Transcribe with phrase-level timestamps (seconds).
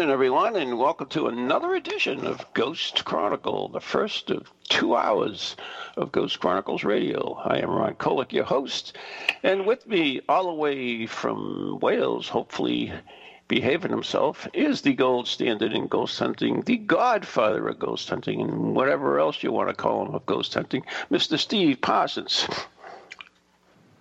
[0.00, 5.56] evening, everyone, and welcome to another edition of Ghost Chronicle, the first of two hours
[5.94, 7.34] of Ghost Chronicles Radio.
[7.44, 8.96] I am Ron Kolek, your host,
[9.42, 12.90] and with me, all the way from Wales, hopefully
[13.46, 18.74] behaving himself, is the gold standard in ghost hunting, the godfather of ghost hunting, and
[18.74, 21.38] whatever else you want to call him of ghost hunting, Mr.
[21.38, 22.48] Steve Parsons.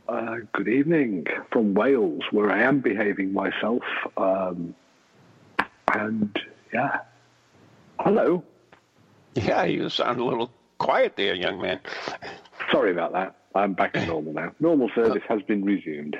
[0.07, 3.83] Uh, good evening from Wales, where I am behaving myself.
[4.15, 4.75] Um,
[5.93, 6.37] and
[6.73, 6.99] yeah,
[7.99, 8.43] hello.
[9.35, 11.79] Yeah, you sound a little quiet there, young man.
[12.71, 13.35] Sorry about that.
[13.55, 14.51] I'm back to normal now.
[14.59, 16.17] Normal service has been resumed.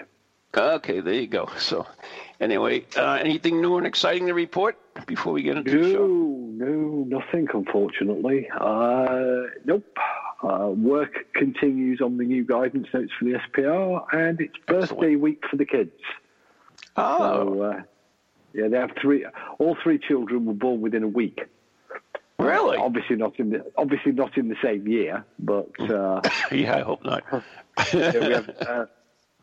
[0.56, 1.48] Okay, there you go.
[1.60, 1.86] So,
[2.40, 6.08] anyway, uh, anything new and exciting to report before we get into no, the show?
[6.08, 8.50] No, nothing, unfortunately.
[8.60, 9.86] Uh, nope.
[10.42, 15.20] Uh, work continues on the new guidance notes for the SPR, and it's birthday Excellent.
[15.20, 15.92] week for the kids.
[16.96, 17.82] Oh, So, uh,
[18.54, 19.26] yeah, they have three.
[19.58, 21.40] All three children were born within a week.
[22.38, 22.78] really?
[22.78, 27.04] Obviously not in the obviously not in the same year, but uh, yeah, I hope
[27.04, 27.24] not.
[27.94, 28.86] yeah, we have uh,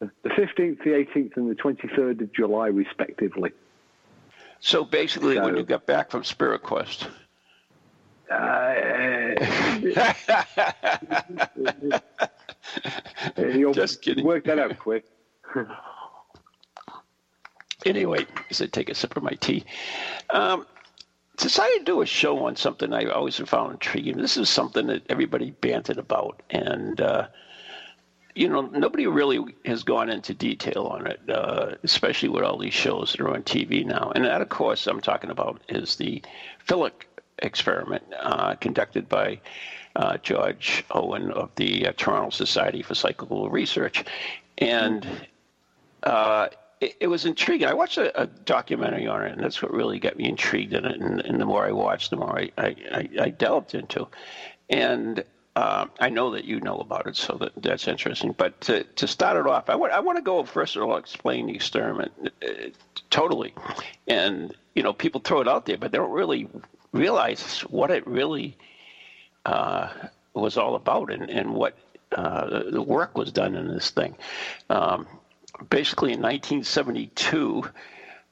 [0.01, 3.53] the fifteenth, the eighteenth, and the twenty-third of July, respectively.
[4.61, 7.09] so basically, when you got back from Spirit Quest,
[8.29, 9.35] Uh,
[13.73, 14.25] Just kidding.
[14.25, 15.05] Work that out quick.
[17.87, 19.65] Anyway, as I take a sip of my tea.
[20.31, 20.67] Um,
[21.37, 24.17] decided to do a show on something I always found intriguing.
[24.17, 27.29] This is something that everybody banted about, and uh,
[28.35, 32.75] you know nobody really has gone into detail on it, uh, especially with all these
[32.75, 34.13] shows that are on TV now.
[34.15, 36.23] And that, of course, I'm talking about is the
[36.65, 37.05] Philip
[37.39, 39.41] experiment uh, conducted by
[39.95, 44.05] uh, George Owen of the uh, Toronto Society for Psychical Research,
[44.59, 45.07] and
[46.03, 46.49] uh,
[46.81, 47.69] it, it was intriguing.
[47.69, 50.85] I watched a, a documentary on it, and that's what really got me intrigued in
[50.85, 51.01] it.
[51.01, 54.07] And, and the more I watched, the more I, I, I, delved into.
[54.69, 58.35] And uh, I know that you know about it, so that, that's interesting.
[58.37, 60.97] But to, to start it off, I want I want to go first of all
[60.97, 62.49] explain the experiment uh,
[63.09, 63.55] totally.
[64.07, 66.49] And you know, people throw it out there, but they don't really
[66.93, 68.57] realize what it really
[69.47, 69.89] uh,
[70.35, 71.75] was all about and, and what
[72.13, 74.15] uh, the work was done in this thing.
[74.69, 75.07] Um,
[75.71, 77.65] basically, in 1972,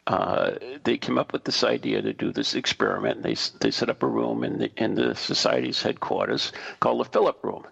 [0.07, 0.51] uh,
[0.85, 3.23] they came up with this idea to do this experiment.
[3.23, 7.43] They they set up a room in the in the society's headquarters called the Philip
[7.43, 7.65] Room,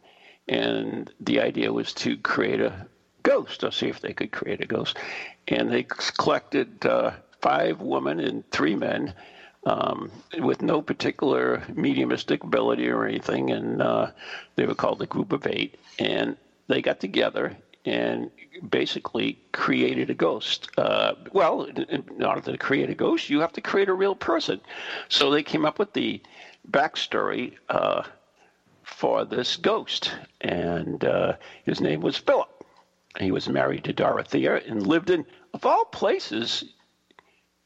[0.48, 2.86] and the idea was to create a
[3.22, 4.96] ghost or see if they could create a ghost.
[5.46, 9.14] And they collected uh, five women and three men
[9.64, 14.10] um, with no particular mediumistic ability or anything, and uh,
[14.56, 15.78] they were called the group of eight.
[15.98, 16.36] And
[16.68, 18.30] they got together and
[18.68, 20.70] basically created a ghost.
[20.78, 24.60] Uh, well, in, order to create a ghost, you have to create a real person.
[25.08, 26.22] So they came up with the
[26.70, 28.04] backstory uh,
[28.82, 31.34] for this ghost, and uh,
[31.64, 32.48] his name was Philip.
[33.18, 36.64] He was married to Dorothea and lived in, of all places,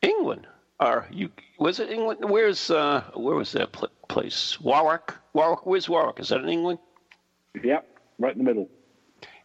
[0.02, 0.46] England.
[0.80, 2.20] Or you was it England?
[2.28, 4.60] Where's uh, where was that pl- place?
[4.60, 5.14] Warwick.
[5.32, 5.64] Warwick.
[5.64, 6.20] Where's Warwick?
[6.20, 6.78] Is that in England?
[7.62, 7.88] Yep,
[8.18, 8.68] right in the middle.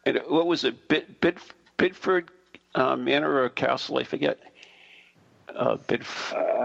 [0.06, 0.88] And what was it?
[0.88, 1.38] Bid, Bid,
[1.78, 2.30] Bidford
[2.76, 3.98] uh, Manor or Castle?
[4.00, 4.40] I forget.
[5.54, 6.04] Uh, Bid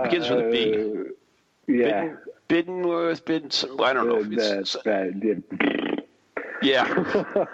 [0.05, 0.75] begins with a B.
[0.75, 2.14] Uh, yeah.
[2.49, 3.81] Bidden, Biddenworth, Bidden.
[3.82, 4.19] I don't know.
[4.19, 4.76] Uh, If it's,
[6.62, 7.44] yeah,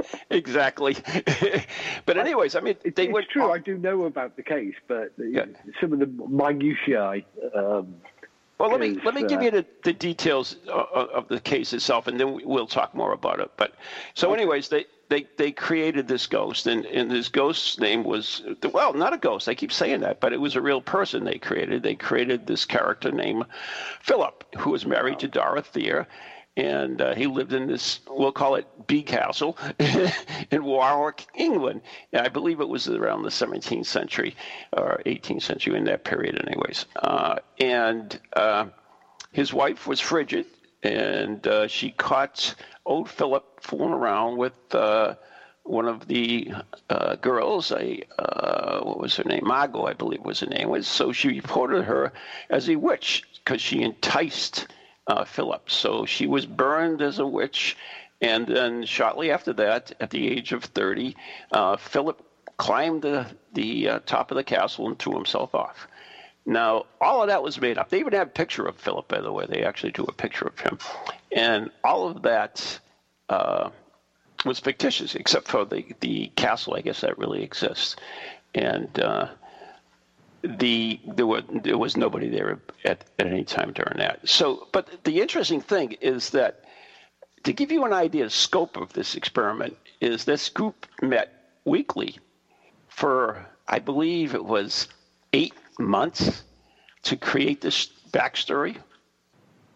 [0.30, 0.96] exactly.
[2.06, 3.28] but anyways, I mean, they it's went.
[3.28, 3.50] true.
[3.50, 5.46] I do know about the case, but uh, Yeah.
[5.80, 7.22] some of the minutiae.
[7.54, 7.96] Um,
[8.58, 11.72] Well, let me let me give uh, you the, the details of, of the case
[11.72, 13.50] itself, and then we- we'll talk more about it.
[13.56, 13.74] But
[14.14, 18.42] so, anyways, they, they, they created this ghost, and, and this ghost's name was
[18.72, 19.48] well, not a ghost.
[19.48, 21.82] I keep saying that, but it was a real person they created.
[21.82, 23.44] They created this character named
[24.00, 26.06] Philip, who was married to Dorothea,
[26.56, 29.58] and uh, he lived in this we'll call it B Castle
[30.50, 31.82] in Warwick, England.
[32.12, 34.34] And I believe it was around the 17th century
[34.72, 36.86] or 18th century in that period, anyways.
[36.96, 38.66] Uh, and uh,
[39.32, 40.46] his wife was frigid,
[40.86, 42.54] and uh, she caught
[42.84, 45.14] old Philip fooling around with uh,
[45.64, 46.52] one of the
[46.88, 51.12] uh, girls, a uh, what was her name, Margot, I believe was her name, so
[51.12, 52.12] she reported her
[52.50, 54.68] as a witch because she enticed
[55.08, 55.68] uh, Philip.
[55.70, 57.76] So she was burned as a witch,
[58.20, 61.16] and then shortly after that, at the age of thirty,
[61.50, 62.22] uh, Philip
[62.58, 65.88] climbed the the top of the castle and threw himself off.
[66.46, 67.90] Now, all of that was made up.
[67.90, 69.46] They even have a picture of Philip, by the way.
[69.48, 70.78] They actually do a picture of him.
[71.32, 72.78] And all of that
[73.28, 73.70] uh,
[74.44, 77.96] was fictitious, except for the, the castle, I guess, that really exists.
[78.54, 79.28] And uh,
[80.42, 84.28] the there, were, there was nobody there at, at any time during that.
[84.28, 86.64] So, but the interesting thing is that
[87.42, 91.32] to give you an idea of scope of this experiment is this group met
[91.64, 92.18] weekly
[92.88, 94.88] for, I believe it was
[95.32, 96.42] eight months
[97.02, 98.76] to create this backstory.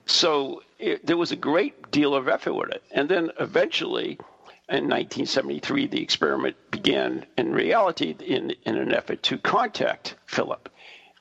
[0.07, 2.83] So it, there was a great deal of effort with it.
[2.91, 4.19] And then eventually,
[4.69, 10.69] in 1973, the experiment began in reality in, in an effort to contact Philip.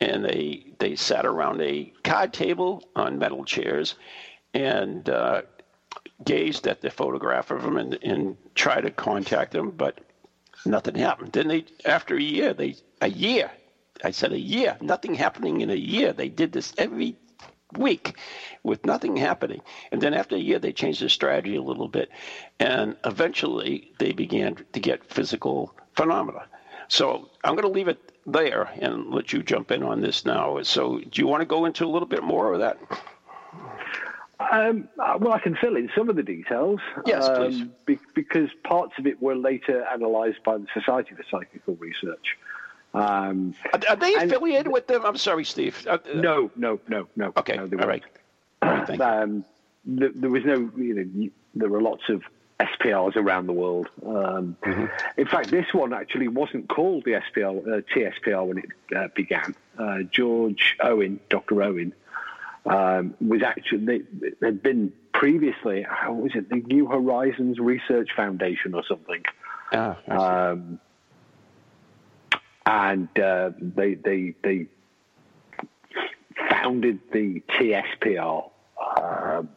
[0.02, 3.96] And they, they sat around a card table on metal chairs
[4.54, 5.42] and uh,
[6.24, 10.00] gazed at the photograph of him and, and tried to contact him, but
[10.66, 11.34] nothing happened.
[11.34, 13.52] Then they, after a year, they a year,
[14.04, 16.14] I said a year, nothing happening in a year.
[16.14, 17.16] They did this every
[17.78, 18.18] week
[18.64, 19.62] with nothing happening.
[19.92, 22.10] And then after a year, they changed their strategy a little bit.
[22.60, 26.46] And eventually, they began to get physical phenomena.
[26.88, 30.62] So I'm going to leave it there and let you jump in on this now.
[30.64, 32.80] So, do you want to go into a little bit more of that?
[34.40, 36.80] Um, well, I can fill in some of the details.
[37.06, 37.68] Yes, um, please.
[37.86, 42.38] Be- because parts of it were later analysed by the Society for Psychical Research.
[42.94, 45.06] Um, are, are, they affiliated and, with them?
[45.06, 45.86] I'm sorry, Steve.
[45.88, 47.32] Uh, no, no, no, no.
[47.38, 48.04] Okay, no, all right.
[49.00, 49.46] um,
[49.86, 52.24] there, there, was no, you know, there were lots of
[52.60, 53.88] SPRs around the world.
[54.06, 54.86] Um, mm-hmm.
[55.18, 58.66] In fact, this one actually wasn't called the SPR, uh, TSPR when it
[58.96, 59.56] uh, began.
[59.78, 61.64] Uh, George Owen, Dr.
[61.64, 61.94] Owen,
[62.66, 64.02] um, was actually they,
[64.46, 65.86] had been previously.
[65.88, 66.50] How was it?
[66.50, 69.24] The New Horizons Research Foundation or something.
[69.72, 70.80] Ah, um,
[72.70, 74.68] and uh, they they they
[76.50, 78.50] founded the TSPR,
[78.96, 79.50] um,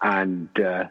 [0.00, 0.84] and uh,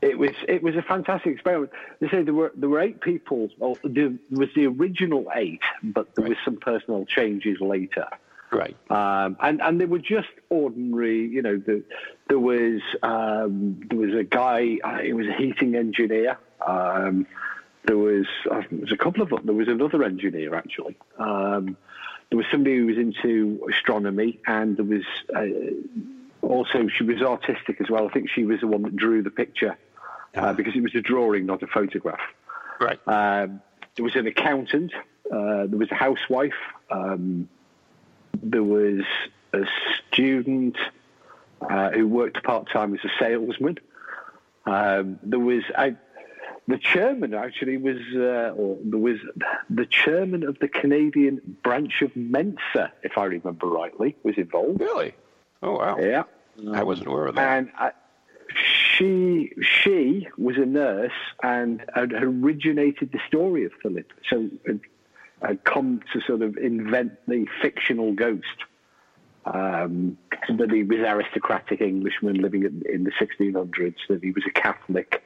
[0.00, 1.70] it was it was a fantastic experiment.
[2.00, 3.50] They say there were there were eight people.
[3.58, 6.30] Well, there was the original eight, but there right.
[6.30, 8.06] was some personal changes later.
[8.50, 8.76] Right.
[8.90, 11.26] Um, and and they were just ordinary.
[11.26, 11.82] You know, the,
[12.28, 14.78] there was um, there was a guy.
[14.82, 16.38] Uh, he was a heating engineer.
[16.66, 17.26] Um,
[17.84, 19.40] there was uh, there was a couple of them.
[19.44, 20.96] There was another engineer actually.
[21.18, 21.76] Um,
[22.30, 27.80] there was somebody who was into astronomy, and there was uh, also she was artistic
[27.80, 28.08] as well.
[28.08, 29.76] I think she was the one that drew the picture
[30.34, 32.20] uh, because it was a drawing, not a photograph.
[32.80, 32.98] Right.
[33.06, 33.60] Um,
[33.96, 34.92] there was an accountant.
[35.30, 36.52] Uh, there was a housewife.
[36.90, 37.48] Um,
[38.42, 39.04] there was
[39.52, 39.64] a
[40.08, 40.76] student
[41.60, 43.78] uh, who worked part time as a salesman.
[44.64, 45.94] Um, there was a
[46.68, 49.18] the chairman actually was, uh, or there was
[49.68, 54.80] the chairman of the Canadian branch of Mensa, if I remember rightly, was involved.
[54.80, 55.14] Really?
[55.62, 55.96] Oh wow!
[55.98, 56.24] Yeah,
[56.72, 57.58] I wasn't aware of that.
[57.58, 57.90] And I, uh,
[58.54, 61.10] she she was a nurse
[61.42, 64.80] and had originated the story of Philip, so had,
[65.40, 68.46] had come to sort of invent the fictional ghost.
[69.44, 70.18] Um,
[70.56, 75.20] that he was aristocratic Englishman living in the 1600s, that he was a Catholic,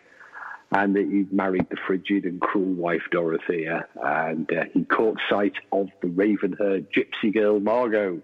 [0.73, 5.55] and that he'd married the frigid and cruel wife Dorothea, and uh, he caught sight
[5.73, 8.21] of the raven-haired gypsy girl Margot,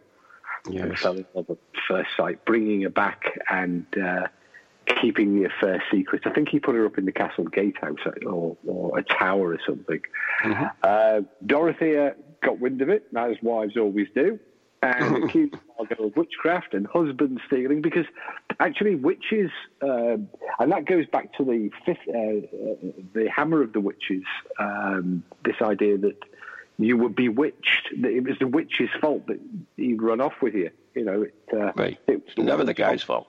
[0.69, 0.83] yes.
[0.83, 1.59] and fell in love at
[1.89, 4.27] first sight, bringing her back and uh,
[5.01, 6.23] keeping the affair secret.
[6.27, 9.59] I think he put her up in the castle gatehouse or, or a tower or
[9.67, 10.01] something.
[10.45, 10.65] Mm-hmm.
[10.83, 14.39] Uh, Dorothea got wind of it, as wives always do,
[14.83, 18.07] and accused Margot of witchcraft and husband stealing because
[18.61, 19.51] actually witches,
[19.83, 20.17] uh,
[20.59, 24.25] and that goes back to the fifth, uh, uh, the hammer of the witches.
[24.59, 26.19] Um, this idea that
[26.79, 29.41] you were bewitched, that it was the witch's fault that
[29.77, 30.71] he'd run off with you.
[30.95, 31.99] You know, it, uh, right.
[32.07, 33.29] it was never the guy's fault.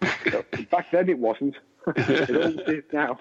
[0.00, 0.70] fault.
[0.70, 1.56] back then, it wasn't.
[1.86, 3.18] It all is now.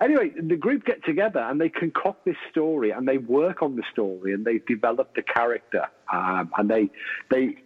[0.00, 3.82] anyway, the group get together and they concoct this story and they work on the
[3.92, 6.90] story and they develop the character um, and they
[7.30, 7.56] they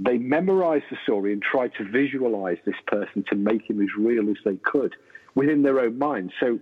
[0.00, 4.28] they memorize the story and try to visualize this person to make him as real
[4.30, 4.94] as they could
[5.34, 6.32] within their own mind.
[6.40, 6.58] So.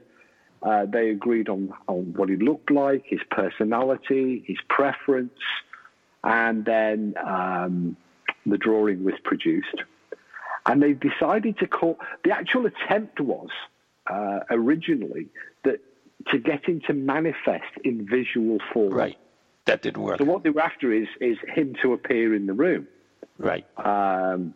[0.62, 5.32] Uh, they agreed on, on what he looked like, his personality, his preference,
[6.22, 7.96] and then um,
[8.44, 9.84] the drawing was produced
[10.66, 13.48] and they decided to call the actual attempt was
[14.08, 15.28] uh, originally
[15.64, 15.80] that
[16.28, 18.92] to get him to manifest in visual form.
[18.92, 19.18] Right.
[19.66, 20.18] That didn't work.
[20.18, 22.88] So what they were after is is him to appear in the room.
[23.38, 23.66] Right.
[23.76, 24.54] Um,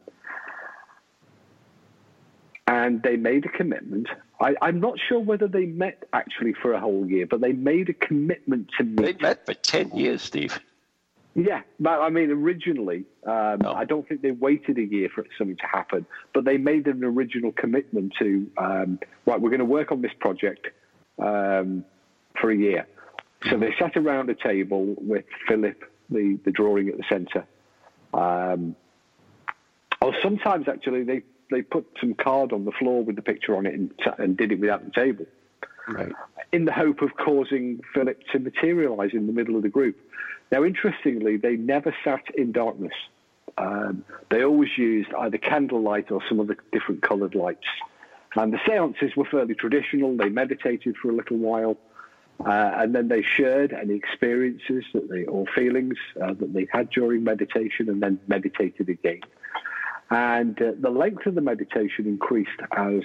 [2.66, 4.08] and they made a commitment.
[4.40, 7.88] I, am not sure whether they met actually for a whole year, but they made
[7.88, 9.18] a commitment to meet.
[9.18, 10.58] They met for 10 years, Steve.
[11.34, 13.72] Yeah, but I mean, originally, um, no.
[13.72, 17.02] I don't think they waited a year for something to happen, but they made an
[17.02, 20.68] original commitment to, um, right, we're going to work on this project
[21.18, 21.84] um,
[22.40, 22.86] for a year.
[23.50, 27.44] So they sat around a table with Philip, the, the drawing at the centre.
[28.14, 28.76] Um,
[30.00, 33.66] or sometimes, actually, they they put some card on the floor with the picture on
[33.66, 35.26] it and, and did it without the table.
[35.86, 36.12] Right.
[36.54, 39.96] In the hope of causing Philip to materialize in the middle of the group.
[40.52, 42.92] Now, interestingly, they never sat in darkness.
[43.58, 47.66] Um, they always used either candlelight or some other different coloured lights.
[48.36, 50.16] And the seances were fairly traditional.
[50.16, 51.76] They meditated for a little while.
[52.38, 56.88] Uh, and then they shared any experiences that they or feelings uh, that they had
[56.90, 59.22] during meditation, and then meditated again.
[60.10, 63.02] And uh, the length of the meditation increased as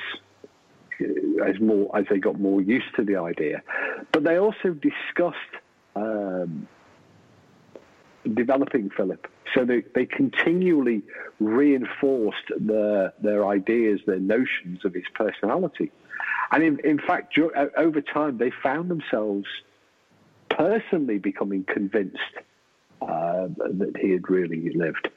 [1.46, 3.62] as more as they got more used to the idea.
[4.12, 5.38] But they also discussed
[5.96, 6.68] um,
[8.34, 9.28] developing Philip.
[9.56, 11.02] So they, they continually
[11.40, 15.92] reinforced their, their ideas, their notions of his personality.
[16.52, 17.38] And in, in fact,
[17.78, 19.48] over time, they found themselves
[20.50, 22.18] personally becoming convinced
[23.02, 25.10] uh, that he had really lived.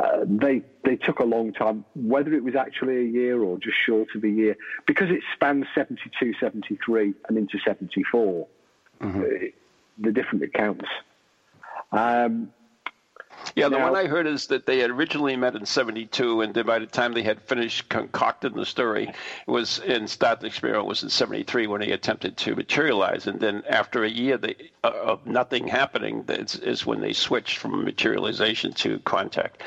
[0.00, 3.76] Uh, they they took a long time, whether it was actually a year or just
[3.84, 8.46] short of a year, because it spans 72, 73 and into 74,
[9.02, 9.20] mm-hmm.
[9.20, 9.24] uh,
[9.98, 10.86] the different accounts.
[11.92, 12.50] Um,
[13.56, 16.66] yeah, the now, one I heard is that they had originally met in 72, and
[16.66, 20.86] by the time they had finished concocting the story, it was in Start the Experiment
[20.86, 23.26] was in 73 when they attempted to materialize.
[23.26, 27.58] And then after a year they, uh, of nothing happening, is, is when they switched
[27.58, 29.62] from materialization to contact.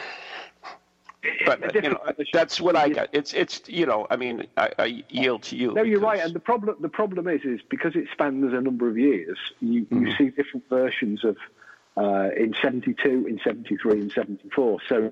[1.45, 1.99] But you know,
[2.33, 3.07] that's what I got.
[3.13, 5.73] It's it's you know, I mean, I, I yield to you.
[5.73, 6.19] No, you're right.
[6.19, 9.85] And the problem the problem is is because it spans a number of years, you,
[9.85, 10.07] mm-hmm.
[10.07, 11.37] you see different versions of
[11.97, 14.79] uh, in 72, in 73, in 74.
[14.89, 15.11] So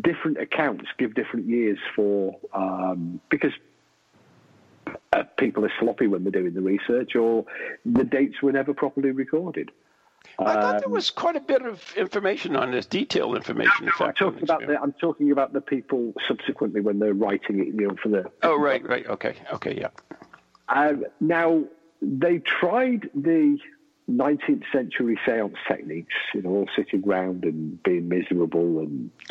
[0.00, 3.52] different accounts give different years for, um, because
[5.12, 7.44] uh, people are sloppy when they're doing the research or
[7.84, 9.70] the dates were never properly recorded.
[10.38, 13.86] I thought there um, was quite a bit of information on this, detailed information.
[13.86, 17.60] No, no, I'm talking about the I'm talking about the people subsequently when they're writing
[17.60, 18.30] it, you know, for the.
[18.42, 19.88] Oh right, right, okay, okay, yeah.
[20.68, 21.64] Um, now
[22.00, 23.58] they tried the
[24.10, 29.10] 19th century seance techniques, you know, all sitting round and being miserable and.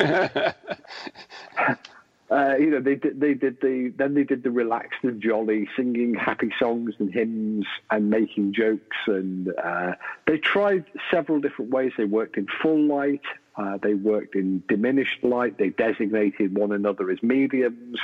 [2.30, 5.68] uh, you know, they did, they did the, then they did the relaxed and jolly,
[5.76, 8.96] singing happy songs and hymns and making jokes.
[9.06, 9.92] And uh,
[10.26, 11.92] they tried several different ways.
[11.96, 13.22] They worked in full light,
[13.56, 17.98] uh, they worked in diminished light, they designated one another as mediums.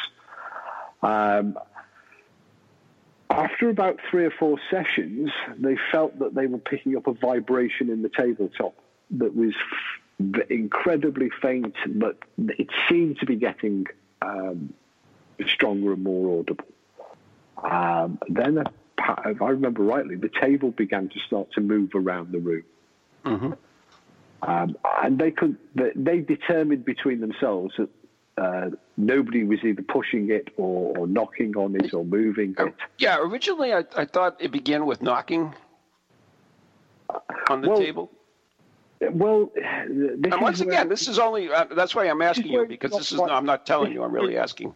[1.03, 1.59] Um,
[3.31, 7.89] after about three or four sessions, they felt that they were picking up a vibration
[7.89, 8.75] in the tabletop
[9.13, 9.55] that was
[10.21, 13.87] f- incredibly faint, but it seemed to be getting
[14.21, 14.75] um,
[15.47, 16.65] stronger and more audible.
[17.63, 18.65] Um, then, uh,
[19.27, 22.65] if I remember rightly, the table began to start to move around the room.
[23.25, 23.53] Mm-hmm.
[24.43, 27.91] Um, and they could they determined between themselves that
[28.41, 32.75] uh, nobody was either pushing it or, or, knocking on it or moving it.
[32.99, 35.55] Yeah, originally I, I thought it began with knocking
[37.51, 38.11] on the well, table.
[39.01, 43.13] Well, and once again, this is only uh, that's why I'm asking you because this
[43.13, 44.03] is quite, no, I'm not telling you.
[44.03, 44.75] I'm really asking.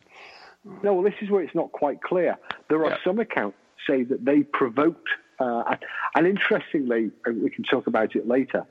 [0.82, 2.36] No, well, this is where it's not quite clear.
[2.68, 2.96] There are yeah.
[3.04, 3.56] some accounts
[3.86, 5.76] say that they provoked, uh,
[6.14, 8.66] and interestingly, we can talk about it later.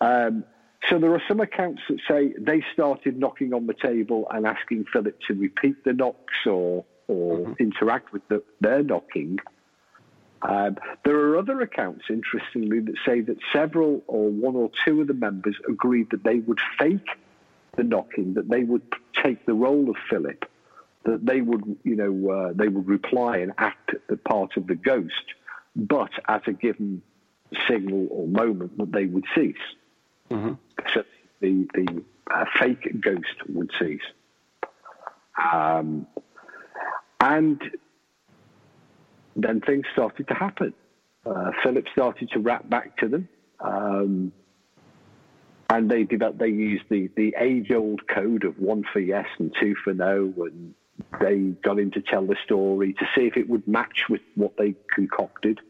[0.00, 0.44] Um,
[0.88, 4.86] so there are some accounts that say they started knocking on the table and asking
[4.92, 7.52] Philip to repeat the knocks or or mm-hmm.
[7.58, 9.38] interact with the, their knocking.
[10.42, 15.06] Um, there are other accounts, interestingly, that say that several or one or two of
[15.06, 17.08] the members agreed that they would fake
[17.76, 18.82] the knocking, that they would
[19.22, 20.44] take the role of Philip,
[21.04, 24.74] that they would, you know, uh, they would reply and act the part of the
[24.74, 25.34] ghost,
[25.76, 27.02] but at a given
[27.68, 29.56] signal or moment that they would cease.
[30.32, 30.52] Mm-hmm.
[30.94, 31.04] So
[31.40, 34.00] the the uh, fake ghost would cease.
[35.52, 36.06] Um,
[37.20, 37.60] and
[39.36, 40.74] then things started to happen.
[41.24, 43.28] Uh, Philip started to rap back to them,
[43.60, 44.32] um,
[45.70, 49.54] and they developed, they used the, the age old code of one for yes and
[49.60, 50.74] two for no, and
[51.20, 54.56] they got in to tell the story to see if it would match with what
[54.56, 55.60] they concocted.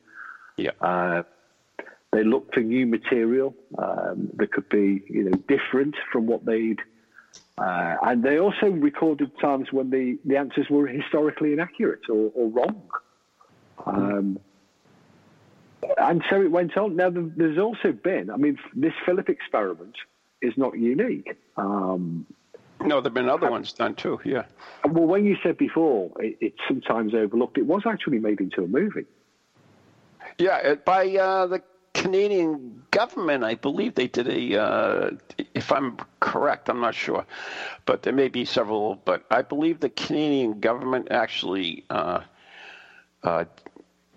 [0.57, 0.71] Yeah.
[0.81, 1.23] Uh,
[2.13, 6.81] they looked for new material um, that could be, you know, different from what they'd.
[7.57, 12.49] Uh, and they also recorded times when the, the answers were historically inaccurate or, or
[12.49, 12.91] wrong.
[13.87, 14.39] Um,
[15.99, 16.97] and so it went on.
[16.97, 19.97] Now, there's also been, I mean, this Philip experiment
[20.43, 21.37] is not unique.
[21.57, 22.27] Um,
[22.81, 24.45] no, there have been other ones done too, yeah.
[24.85, 28.69] Well, when you said before, it, it's sometimes overlooked, it was actually made into a
[28.69, 29.07] movie.
[30.39, 31.63] Yeah, by uh, the
[31.95, 35.11] Canadian government, I believe they did a, uh,
[35.55, 37.27] if I'm correct, I'm not sure,
[37.85, 42.21] but there may be several, but I believe the Canadian government actually uh,
[43.23, 43.45] uh,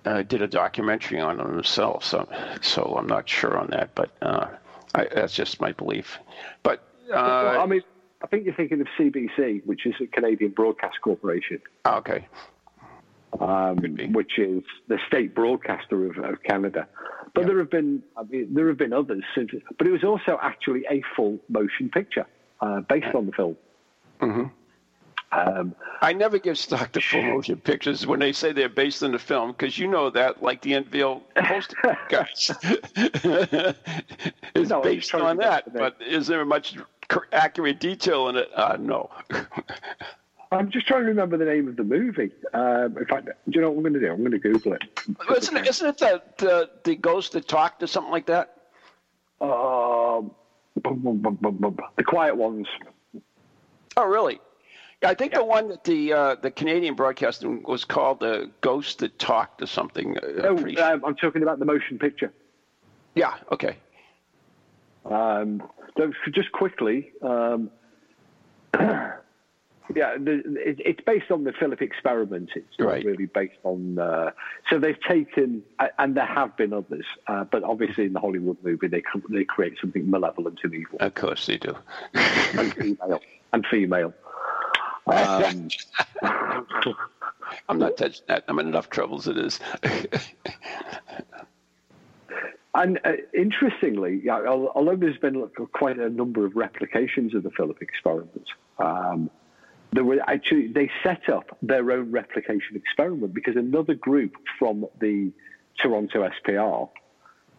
[0.05, 2.05] uh did a documentary on them themselves.
[2.05, 2.29] So,
[2.61, 4.47] so I'm not sure on that, but uh,
[4.93, 6.17] I, that's just my belief.
[6.63, 7.81] But well, I mean,
[8.23, 11.61] I think you're thinking of CBC, which is a Canadian Broadcast Corporation.
[11.85, 12.25] Okay.
[13.39, 13.77] Um,
[14.13, 16.87] which is the state broadcaster of, of Canada.
[17.33, 17.47] But yeah.
[17.47, 20.85] there have been I mean, there have been others since, but it was also actually
[20.89, 22.25] a full motion picture
[22.61, 23.57] uh, based on the film.
[24.21, 24.45] Mm-hmm.
[25.31, 29.11] Um, I never give stock to full motion pictures when they say they're based on
[29.11, 32.51] the film because you know that, like the Enfield poster guys,
[34.55, 35.73] is no, based on that.
[35.73, 36.77] But is there much
[37.33, 38.49] accurate detail in it?
[38.55, 39.09] Uh, no.
[40.51, 42.31] I'm just trying to remember the name of the movie.
[42.53, 44.11] Um, in fact, do you know what I'm going to do?
[44.11, 44.83] I'm going to Google it.
[45.35, 48.55] Isn't it, isn't it the, the, the ghost that talked or something like that?
[49.41, 50.31] Um,
[50.75, 52.67] the Quiet Ones.
[53.97, 54.39] Oh, really?
[55.03, 55.39] I think yeah.
[55.39, 59.67] the one that the uh, the Canadian broadcasting was called the Ghost that Talked or
[59.67, 60.17] something.
[60.17, 62.33] Uh, oh, um, I'm talking about the motion picture.
[63.13, 63.35] Yeah.
[63.51, 63.77] Okay.
[65.05, 65.61] Um,
[65.97, 67.69] so just quickly, um,
[69.93, 72.49] yeah, the, it, it's based on the Philip experiment.
[72.55, 73.03] It's right.
[73.03, 73.99] really based on.
[73.99, 74.31] Uh,
[74.69, 75.63] so they've taken,
[75.99, 79.77] and there have been others, uh, but obviously in the Hollywood movie they they create
[79.79, 80.97] something malevolent and evil.
[80.99, 81.75] Of course they do.
[82.13, 83.21] and female.
[83.53, 84.13] And female.
[85.07, 85.67] Um,
[87.69, 88.45] I'm not touching that.
[88.47, 89.59] I'm in enough trouble as it is.
[92.75, 97.81] And uh, interestingly, yeah, although there's been quite a number of replications of the Philip
[97.81, 99.29] experiment, um,
[99.93, 105.31] there were actually they set up their own replication experiment because another group from the
[105.81, 106.89] Toronto SPR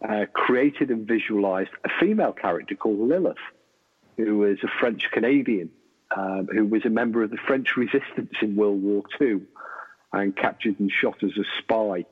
[0.07, 3.37] uh, created and visualized a female character called Lilith,
[4.17, 5.71] who was a French Canadian
[6.15, 9.41] um, who was a member of the French resistance in World War II
[10.13, 12.05] and captured and shot as a spy.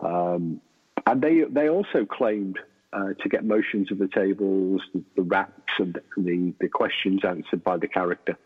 [0.00, 0.60] Um,
[1.06, 2.58] and they they also claimed
[2.92, 7.64] uh, to get motions of the tables, the, the raps, and the, the questions answered
[7.64, 8.38] by the character.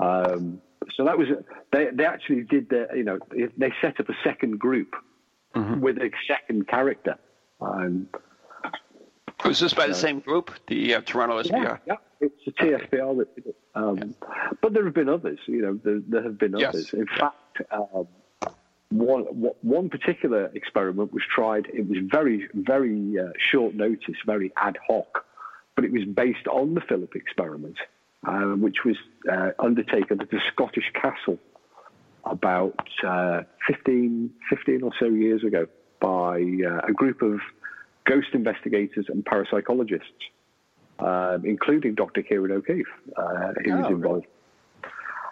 [0.00, 0.60] Um,
[0.96, 1.28] so that was
[1.72, 3.18] they they actually did the you know
[3.56, 4.94] they set up a second group
[5.54, 5.80] mm-hmm.
[5.80, 7.16] with a second character.
[7.60, 8.08] Um,
[9.44, 11.50] was this by the same group, the uh, Toronto SPR?
[11.52, 13.56] Yeah, yeah, it's the TSPR that did it.
[13.74, 14.50] Um, yeah.
[14.60, 15.38] But there have been others.
[15.46, 16.90] You know, there, there have been others.
[16.92, 16.94] Yes.
[16.94, 18.06] In fact, um,
[18.90, 19.22] one
[19.62, 21.66] one particular experiment was tried.
[21.72, 25.24] It was very very uh, short notice, very ad hoc,
[25.74, 27.76] but it was based on the Philip experiment,
[28.26, 28.96] uh, which was
[29.30, 31.38] uh, undertaken at a Scottish castle
[32.24, 35.66] about uh, 15, 15 or so years ago
[36.00, 37.40] by uh, a group of
[38.04, 40.00] ghost investigators and parapsychologists,
[40.98, 42.22] um, including Dr.
[42.22, 44.26] Ciarán O'Keeffe, uh, who oh, was involved.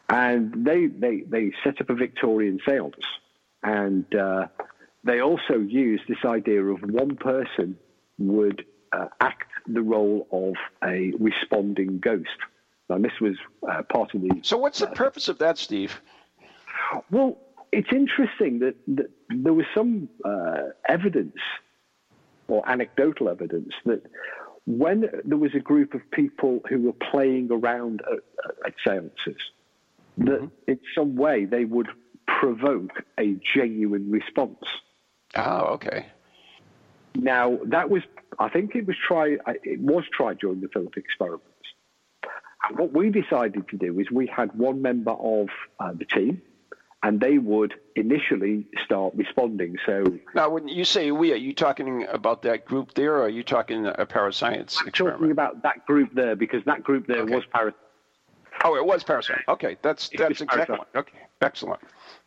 [0.08, 2.94] And they, they, they set up a Victorian seance
[3.62, 4.46] and uh,
[5.04, 7.76] they also used this idea of one person
[8.18, 12.28] would uh, act the role of a responding ghost.
[12.90, 13.36] And this was
[13.68, 14.30] uh, part of the.
[14.42, 16.00] So, what's the uh, purpose of that, Steve?
[17.10, 17.38] Well,
[17.72, 21.36] it's interesting that, that there was some uh, evidence
[22.46, 24.02] or anecdotal evidence that
[24.66, 29.40] when there was a group of people who were playing around at, at seances,
[30.18, 30.46] that mm-hmm.
[30.66, 31.88] in some way they would
[32.26, 34.64] provoke a genuine response.
[35.36, 36.06] Oh, okay.
[37.14, 38.02] Now that was,
[38.38, 39.38] I think it was tried.
[39.64, 41.44] It was tried during the Philip experiments.
[42.68, 46.42] And what we decided to do is we had one member of uh, the team,
[47.02, 49.76] and they would initially start responding.
[49.86, 53.28] So now, when you say we, are you talking about that group there, or are
[53.28, 55.20] you talking a parascience I'm experiment?
[55.20, 57.34] Talking about that group there because that group there okay.
[57.34, 57.76] was parascience.
[58.64, 59.42] Oh, it was parascience.
[59.48, 61.18] Okay, that's that's exactly okay.
[61.40, 61.80] Excellent.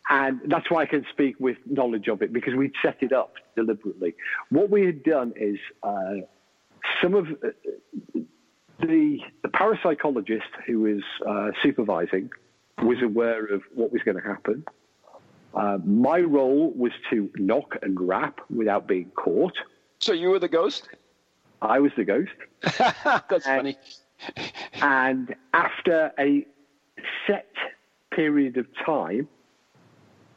[0.08, 3.34] And that's why I can speak with knowledge of it because we'd set it up
[3.54, 4.14] deliberately.
[4.50, 6.14] What we had done is uh,
[7.02, 8.20] some of uh,
[8.80, 9.18] the
[9.52, 12.30] parapsychologist who was uh, supervising
[12.82, 14.64] was aware of what was going to happen.
[15.54, 19.54] Uh, my role was to knock and rap without being caught.
[19.98, 20.88] So you were the ghost?
[21.60, 22.32] I was the ghost.
[22.78, 23.76] That's and, funny.
[24.80, 26.46] and after a
[27.26, 27.52] set
[28.10, 29.28] period of time,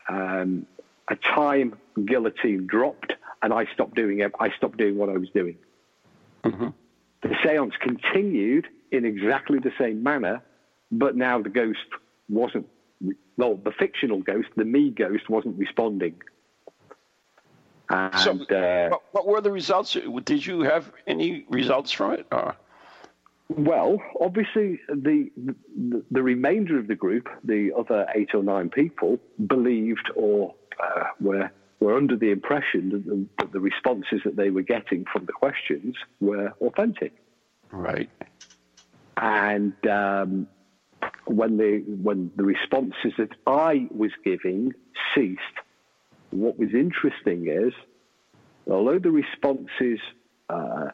[0.09, 0.65] um,
[1.07, 1.75] a time
[2.05, 4.31] guillotine dropped, and I stopped doing it.
[4.39, 5.57] I stopped doing what I was doing.
[6.43, 6.67] Mm-hmm.
[7.21, 10.41] The séance continued in exactly the same manner,
[10.91, 11.79] but now the ghost
[12.29, 12.67] wasn't.
[13.37, 16.15] Well, the fictional ghost, the me ghost, wasn't responding.
[17.89, 19.95] And, so, uh, what, what, were the results?
[20.23, 22.25] Did you have any results from it?
[22.31, 22.55] Or?
[23.49, 29.19] Well, obviously, the, the, the remainder of the group, the other eight or nine people,
[29.45, 34.49] believed or uh, were were under the impression that the, that the responses that they
[34.49, 37.13] were getting from the questions were authentic.
[37.71, 38.09] Right.
[39.17, 40.47] And um,
[41.25, 44.73] when the when the responses that I was giving
[45.13, 45.41] ceased,
[46.31, 47.73] what was interesting is,
[48.69, 49.99] although the responses,
[50.49, 50.89] uh,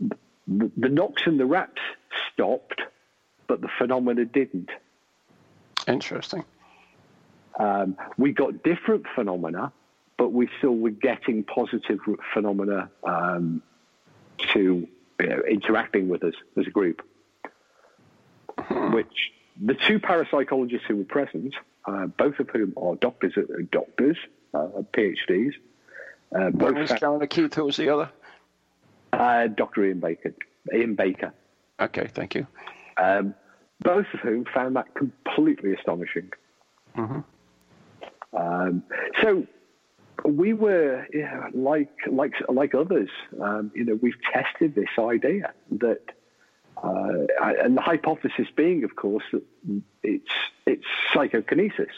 [0.00, 1.80] the, the knocks and the raps
[2.32, 2.82] stopped,
[3.46, 4.70] but the phenomena didn't.
[5.86, 6.44] Interesting.
[7.58, 9.72] Um, we got different phenomena,
[10.16, 11.98] but we still were getting positive
[12.32, 13.62] phenomena um,
[14.52, 14.88] to
[15.20, 17.02] you know, interacting with us as a group.
[18.92, 21.54] Which the two parapsychologists who were present,
[21.86, 24.16] uh, both of whom are doctors, uh, doctors,
[24.54, 25.52] uh, PhDs.
[26.34, 27.54] Uh, One was Carolyn Keith.
[27.54, 28.10] Who was the other?
[29.12, 29.84] Uh, Dr.
[29.84, 30.34] Ian Baker.
[30.74, 31.32] Ian Baker.
[31.80, 32.46] Okay, thank you.
[32.96, 33.34] Um,
[33.82, 36.30] both of whom found that completely astonishing.
[36.96, 37.20] Mm-hmm.
[38.36, 38.82] Um,
[39.20, 39.46] so
[40.24, 43.10] we were yeah, like like like others.
[43.40, 46.00] Um, you know, we've tested this idea that,
[46.82, 49.42] uh, and the hypothesis being, of course, that
[50.02, 50.32] it's
[50.66, 51.90] it's psychokinesis.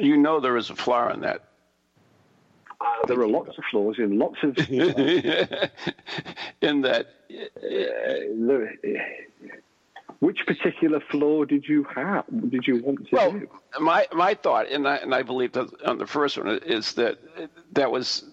[0.00, 1.42] You know, there is a flaw in that.
[2.80, 4.56] Uh, there are lots of flaws in lots of.
[6.60, 7.06] in that.
[7.56, 9.00] Uh,
[10.20, 12.24] which particular flaw did you have?
[12.48, 13.48] Did you want to well, do?
[13.80, 17.18] my my thought, and I and I believe that on the first one is that
[17.72, 18.24] that was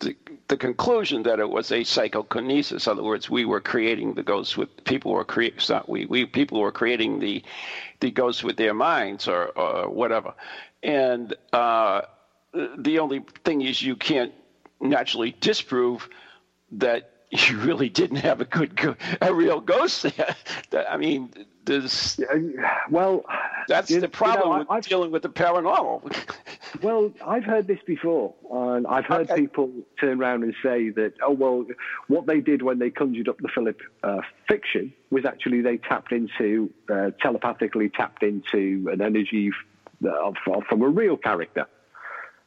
[0.00, 0.16] the,
[0.48, 2.86] the conclusion that it was a psychokinesis.
[2.86, 5.58] In other words, we were creating the ghosts with people were creating.
[5.88, 6.06] We.
[6.06, 7.42] We people were creating the
[8.00, 10.34] the ghosts with their minds or, or whatever.
[10.82, 12.02] And uh,
[12.52, 14.32] the only thing is, you can't
[14.80, 16.08] naturally disprove
[16.72, 20.36] that you really didn't have a good, a real ghost there.
[20.88, 21.30] I mean,
[21.68, 22.20] there's.
[22.90, 23.24] Well,
[23.68, 26.26] that's the problem you know, with I've, dealing with the paranormal.
[26.82, 29.42] well, I've heard this before, and I've heard okay.
[29.42, 31.66] people turn around and say that, oh well,
[32.08, 36.12] what they did when they conjured up the Philip uh, fiction was actually they tapped
[36.12, 39.50] into uh, telepathically tapped into an energy
[40.04, 41.66] of, of, from a real character.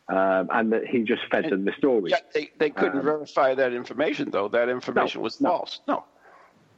[0.10, 2.12] Um, and that he just fed and them the story.
[2.12, 4.49] Yeah, they, they couldn't um, verify that information, though.
[4.49, 5.79] That information no, was no, false.
[5.88, 6.03] No.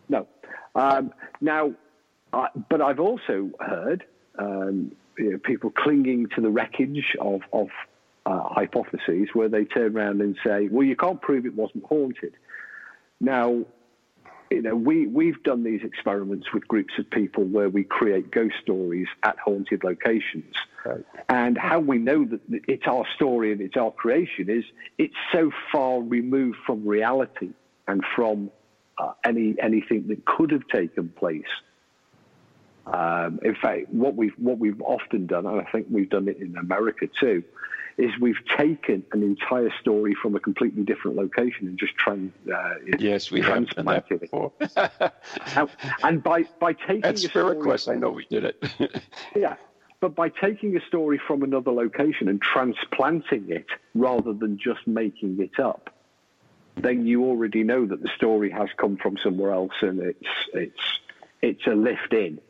[0.08, 0.28] No.
[0.76, 1.74] Um, now,
[2.70, 4.04] but I've also heard
[4.40, 7.68] um, you know, people clinging to the wreckage of, of
[8.26, 12.34] uh, hypotheses where they turn around and say, well, you can't prove it wasn't haunted.
[13.20, 13.66] Now,
[14.50, 18.56] you know, we, we've done these experiments with groups of people where we create ghost
[18.62, 20.54] stories at haunted locations.
[20.86, 21.04] Right.
[21.30, 24.64] And how we know that it's our story and it's our creation is
[24.98, 27.50] it's so far removed from reality
[27.88, 28.52] and from
[28.98, 31.44] uh, any anything that could have taken place.
[32.86, 36.38] Um, in fact, what we've what we've often done, and I think we've done it
[36.38, 37.44] in America too,
[37.98, 42.34] is we've taken an entire story from a completely different location and just trans.
[42.54, 44.52] Uh, yes, we have done that before.
[45.56, 45.70] and,
[46.04, 49.04] and, by by taking at Spirit Quest, I know we did it.
[49.36, 49.56] yeah,
[50.02, 55.40] but by taking a story from another location and transplanting it rather than just making
[55.40, 55.90] it up,
[56.76, 61.00] then you already know that the story has come from somewhere else and it's it's
[61.42, 62.42] it's a lift in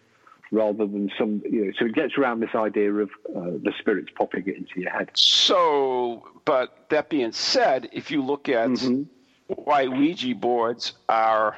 [0.54, 4.10] rather than some, you know, so it gets around this idea of uh, the spirits
[4.16, 5.10] popping it into your head.
[5.16, 9.04] So, but that being said, if you look at mm-hmm.
[9.48, 11.58] why Ouija boards are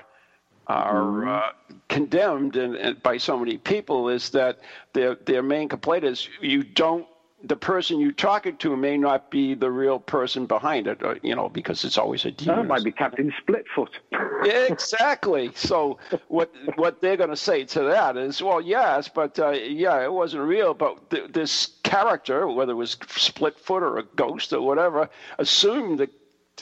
[0.67, 1.27] are mm-hmm.
[1.27, 4.60] uh, condemned and, and by so many people is that
[4.93, 7.05] their their main complaint is you don't
[7.47, 11.36] the person you're talking to may not be the real person behind it, or, you
[11.36, 12.58] know, because it's always a demon.
[12.58, 13.89] That might be Captain Splitfoot.
[14.69, 15.51] exactly.
[15.55, 20.03] So what what they're going to say to that is, well, yes, but uh, yeah,
[20.03, 24.62] it wasn't real, but th- this character, whether it was Splitfoot or a ghost or
[24.62, 26.12] whatever, assumed that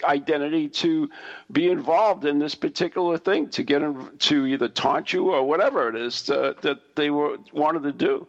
[0.03, 1.09] identity to
[1.51, 5.89] be involved in this particular thing, to get in, to either taunt you or whatever
[5.89, 8.27] it is to, that they were wanted to do.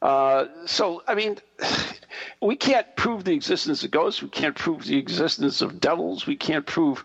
[0.00, 1.38] Uh, so, I mean,
[2.42, 4.22] we can't prove the existence of ghosts.
[4.22, 6.26] We can't prove the existence of devils.
[6.26, 7.04] We can't prove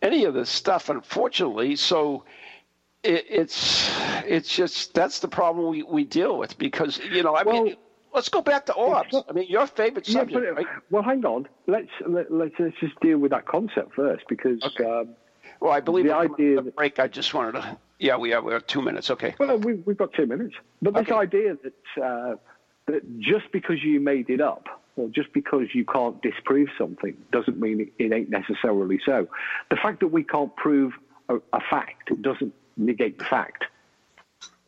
[0.00, 1.76] any of this stuff, unfortunately.
[1.76, 2.24] So,
[3.02, 3.90] it, it's
[4.24, 7.76] it's just that's the problem we, we deal with because you know I well, mean
[8.14, 9.16] let's go back to orbs.
[9.28, 10.44] I mean your favorite subject.
[10.44, 10.66] Yeah, right?
[10.90, 11.48] Well, hang on.
[11.66, 14.62] Let's let, let's let's just deal with that concept first because.
[14.62, 14.84] Okay.
[14.84, 15.10] Um,
[15.60, 16.98] well, I believe the idea the break.
[16.98, 17.78] I just wanted to.
[17.98, 19.10] Yeah, we have we have two minutes.
[19.10, 19.34] Okay.
[19.38, 21.14] Well, we, we've got two minutes, but this okay.
[21.14, 22.36] idea that uh,
[22.86, 27.58] that just because you made it up or just because you can't disprove something doesn't
[27.58, 29.28] mean it, it ain't necessarily so.
[29.70, 30.92] The fact that we can't prove
[31.28, 33.64] a, a fact doesn't negate the fact.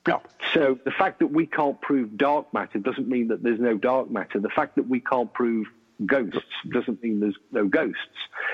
[0.07, 0.21] No.
[0.53, 4.11] So the fact that we can't prove dark matter doesn't mean that there's no dark
[4.11, 4.39] matter.
[4.39, 5.67] The fact that we can't prove
[6.05, 7.99] ghosts doesn't mean there's no ghosts.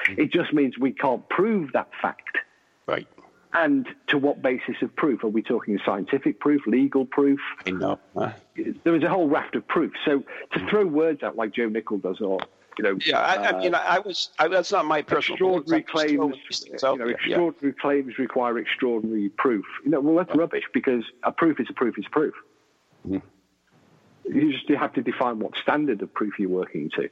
[0.08, 2.38] It just means we can't prove that fact.
[2.86, 3.06] Right.
[3.52, 5.24] And to what basis of proof?
[5.24, 7.40] Are we talking scientific proof, legal proof?
[7.66, 7.98] No.
[8.84, 9.92] There is a whole raft of proof.
[10.04, 12.38] So to throw words out like Joe Nickell does, or
[12.78, 15.82] you know, yeah, I, uh, I mean, I was I, that's not my personal extraordinary
[15.82, 16.12] claims.
[16.12, 16.32] You know,
[16.72, 17.72] extraordinary yeah.
[17.80, 19.64] claims require extraordinary proof.
[19.84, 20.38] You know, well, that's right.
[20.38, 22.34] rubbish because a proof is a proof is a proof.
[23.06, 24.34] Mm-hmm.
[24.34, 27.08] You just you have to define what standard of proof you're working to.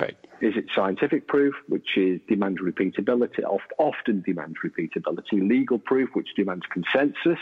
[0.00, 0.16] Right.
[0.40, 3.44] Is it scientific proof, which is demands repeatability,
[3.78, 7.38] often demands repeatability, legal proof, which demands consensus,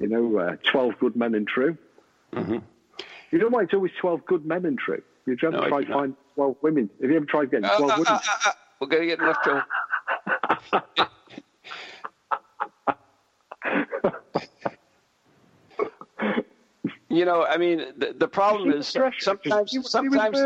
[0.00, 1.76] you know, uh, 12 good men and true.
[2.32, 2.58] Mm-hmm.
[3.30, 5.02] You know why it's always 12 good men and true?
[5.26, 6.90] You ever no, tried to find 12 women?
[7.00, 8.06] Have you ever tried getting 12 uh, uh, women?
[8.06, 9.62] Uh, uh, we're going to get enough trouble.
[17.08, 20.40] you know, I mean, the, the problem is sometimes, sometimes,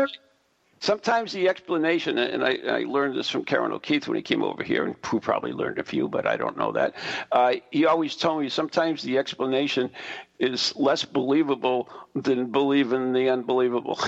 [0.79, 4.63] sometimes the explanation, and I, I, learned this from Ciarán O'Keeffe when he came over
[4.63, 6.93] here, and Pooh probably learned a few, but I don't know that.
[7.31, 9.89] Uh, he always told me sometimes the explanation
[10.39, 13.99] is less believable than believing the unbelievable.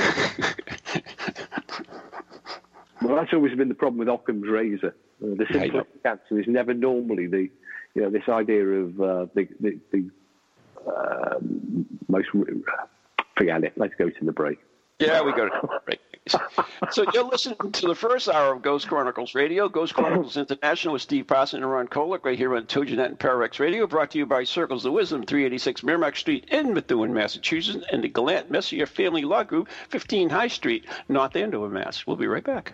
[3.01, 4.95] well, that's always been the problem with Occam's razor.
[5.23, 7.49] Uh, the simplistic answer is never normally the,
[7.95, 10.10] you know, this idea of uh, the, the, the
[10.88, 11.39] uh,
[12.08, 12.27] most.
[13.36, 13.73] Forget it.
[13.77, 14.60] Let's go to the break.
[14.99, 15.99] Yeah, we go to the break
[16.91, 21.01] so you're listening to the first hour of Ghost Chronicles Radio, Ghost Chronicles International with
[21.01, 24.25] Steve Parson and Ron Kolek right here on TogiNet and Pararex Radio, brought to you
[24.25, 29.23] by Circles of Wisdom, 386 Merrimack Street in Methuen, Massachusetts, and the Gallant Messier Family
[29.23, 32.05] Law Group, 15 High Street, North Andover, Mass.
[32.07, 32.73] We'll be right back.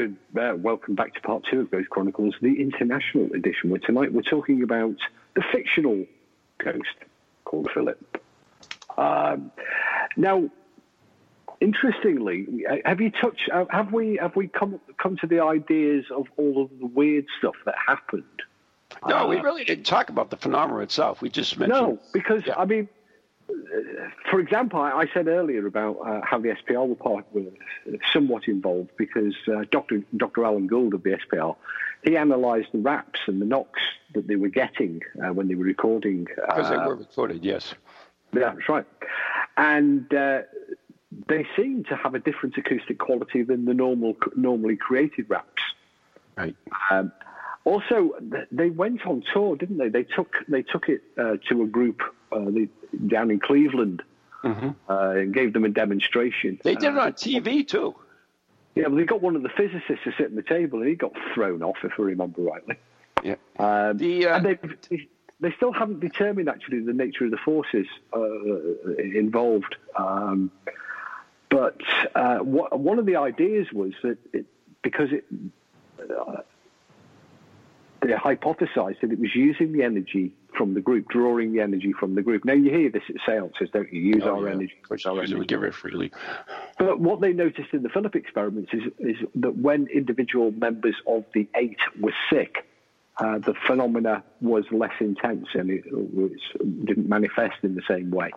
[0.00, 4.22] Uh, welcome back to part two of Ghost Chronicles, the international edition, where tonight we're
[4.22, 4.96] talking about
[5.34, 6.06] the fictional
[6.58, 6.86] ghost
[7.44, 8.22] called Philip.
[8.96, 9.52] Um,
[10.16, 10.48] now,
[11.60, 13.50] interestingly, uh, have you touched?
[13.52, 17.26] Uh, have we have we come come to the ideas of all of the weird
[17.38, 18.24] stuff that happened
[19.06, 21.20] No, we really didn't talk about the phenomena itself.
[21.20, 21.78] We just mentioned.
[21.78, 22.54] No, because Yeah.
[22.56, 22.99] I mean, uh,
[24.30, 27.44] for example, I, said earlier about uh, how the SPR were part were
[28.12, 30.02] somewhat involved because uh, Dr.
[30.16, 30.44] Dr.
[30.44, 31.56] Alan Gauld of the SPR,
[32.02, 33.80] he analysed the raps and the knocks
[34.14, 36.24] that they were getting uh, when they were recording.
[36.24, 37.44] because they uh, were recorded.
[37.44, 37.74] Yes.
[38.32, 38.86] yeah, that's right.
[39.56, 40.42] And uh,
[41.28, 45.62] they seem to have a different acoustic quality than the normal, normally created raps.
[46.36, 46.56] Right.
[46.90, 47.12] Um,
[47.64, 48.12] also,
[48.50, 49.90] they went on tour, didn't they?
[49.90, 52.00] They took they took it uh, to a group
[52.32, 52.68] uh, they,
[53.06, 54.02] down in Cleveland
[54.44, 56.52] uh, and gave them a demonstration.
[56.56, 56.68] Mm-hmm.
[56.68, 57.94] They did it Uh, on TV too.
[58.74, 60.94] yeah, well, they got one of the physicists to sit at the table, and he
[60.94, 62.76] got thrown off, if I remember rightly.
[63.22, 63.34] Yeah.
[63.58, 65.06] Um, The, uh, and they,
[65.40, 69.76] they still haven't determined actually the nature of the forces uh, involved.
[69.96, 70.50] Um,
[71.50, 71.80] but
[72.14, 74.46] uh, wha- one of the ideas was that it,
[74.82, 75.24] because it,
[75.98, 76.36] uh,
[78.00, 82.14] they hypothesized that it was using the energy from the group, drawing the energy from
[82.14, 82.44] the group.
[82.44, 83.98] Now you hear this at seances, don't you?
[84.14, 84.54] Use Oh, our yeah.
[84.56, 84.74] energy.
[84.88, 85.46] Which our we energy.
[85.46, 86.12] give it freely.
[86.78, 91.24] But what they noticed in the Philip experiments is, is that when individual members of
[91.32, 92.66] the eight were sick,
[93.18, 96.32] uh, the phenomena was less intense and it was,
[96.84, 98.30] didn't manifest in the same way.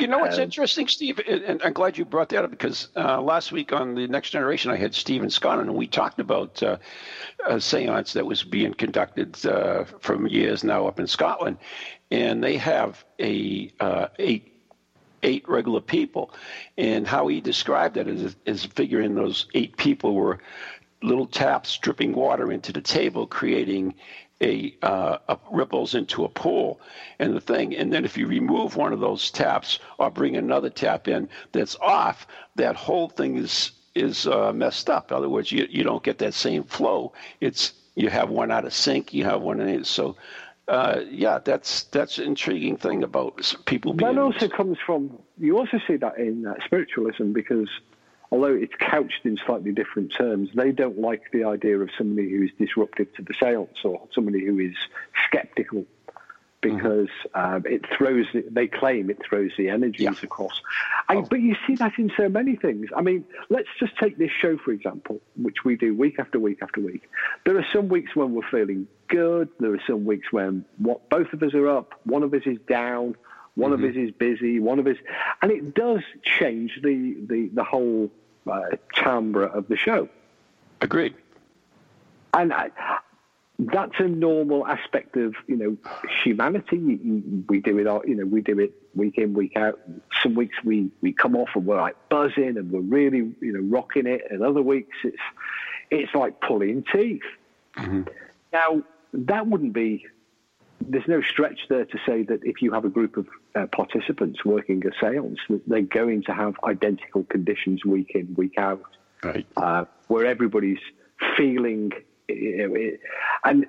[0.00, 3.20] You know what's Um, interesting, Steve, and I'm glad you brought that up because uh,
[3.20, 6.78] last week on the Next Generation, I had Stephen Scott and we talked about uh,
[7.46, 11.58] a seance that was being conducted uh, from years now up in Scotland,
[12.10, 14.52] and they have a uh, eight
[15.22, 16.30] eight regular people,
[16.78, 20.38] and how he described it is is figuring those eight people were
[21.02, 23.94] little taps dripping water into the table, creating
[24.42, 26.80] a, uh, a ripples into a pool
[27.18, 27.74] and the thing.
[27.74, 31.76] And then if you remove one of those taps or bring another tap in that's
[31.80, 35.10] off, that whole thing is is uh, messed up.
[35.10, 37.14] In other words, you, you don't get that same flow.
[37.40, 39.86] It's you have one out of sync, you have one in it.
[39.86, 40.16] So.
[40.68, 44.12] Uh, yeah, that's that's an intriguing thing about people being.
[44.12, 47.68] That also comes from, you also see that in uh, spiritualism because
[48.36, 52.42] although it's couched in slightly different terms, they don't like the idea of somebody who
[52.42, 54.74] is disruptive to the seance or somebody who is
[55.26, 55.86] skeptical
[56.60, 60.12] because um, it throws, they claim it throws the energies Yeah.
[60.22, 60.60] across.
[61.08, 62.88] I, but you see that in so many things.
[62.94, 66.58] I mean, let's just take this show, for example, which we do week after week
[66.62, 67.08] after week.
[67.46, 69.48] There are some weeks when we're feeling good.
[69.60, 72.58] There are some weeks when what, both of us are up, one of us is
[72.68, 73.16] down,
[73.54, 74.98] one of us is busy, one of us,
[75.40, 78.10] and it does change the the, the whole
[78.46, 80.08] uh, timbre of the show.
[80.80, 81.14] Agreed.
[82.34, 82.70] And I,
[83.58, 85.76] that's a normal aspect of you know
[86.22, 86.78] humanity.
[87.48, 89.80] We do it, all, you know, we do it week in, week out.
[90.22, 93.60] Some weeks we we come off and we're like buzzing and we're really you know
[93.60, 95.16] rocking it, and other weeks it's
[95.90, 97.22] it's like pulling teeth.
[98.52, 98.82] Now
[99.12, 100.06] that wouldn't be.
[100.80, 104.44] There's no stretch there to say that if you have a group of uh, participants
[104.44, 108.82] working a séance, that they're going to have identical conditions week in, week out
[109.22, 109.46] Right.
[109.56, 110.78] uh, where everybody's
[111.36, 111.92] feeling,
[112.28, 113.00] you know, it,
[113.44, 113.66] and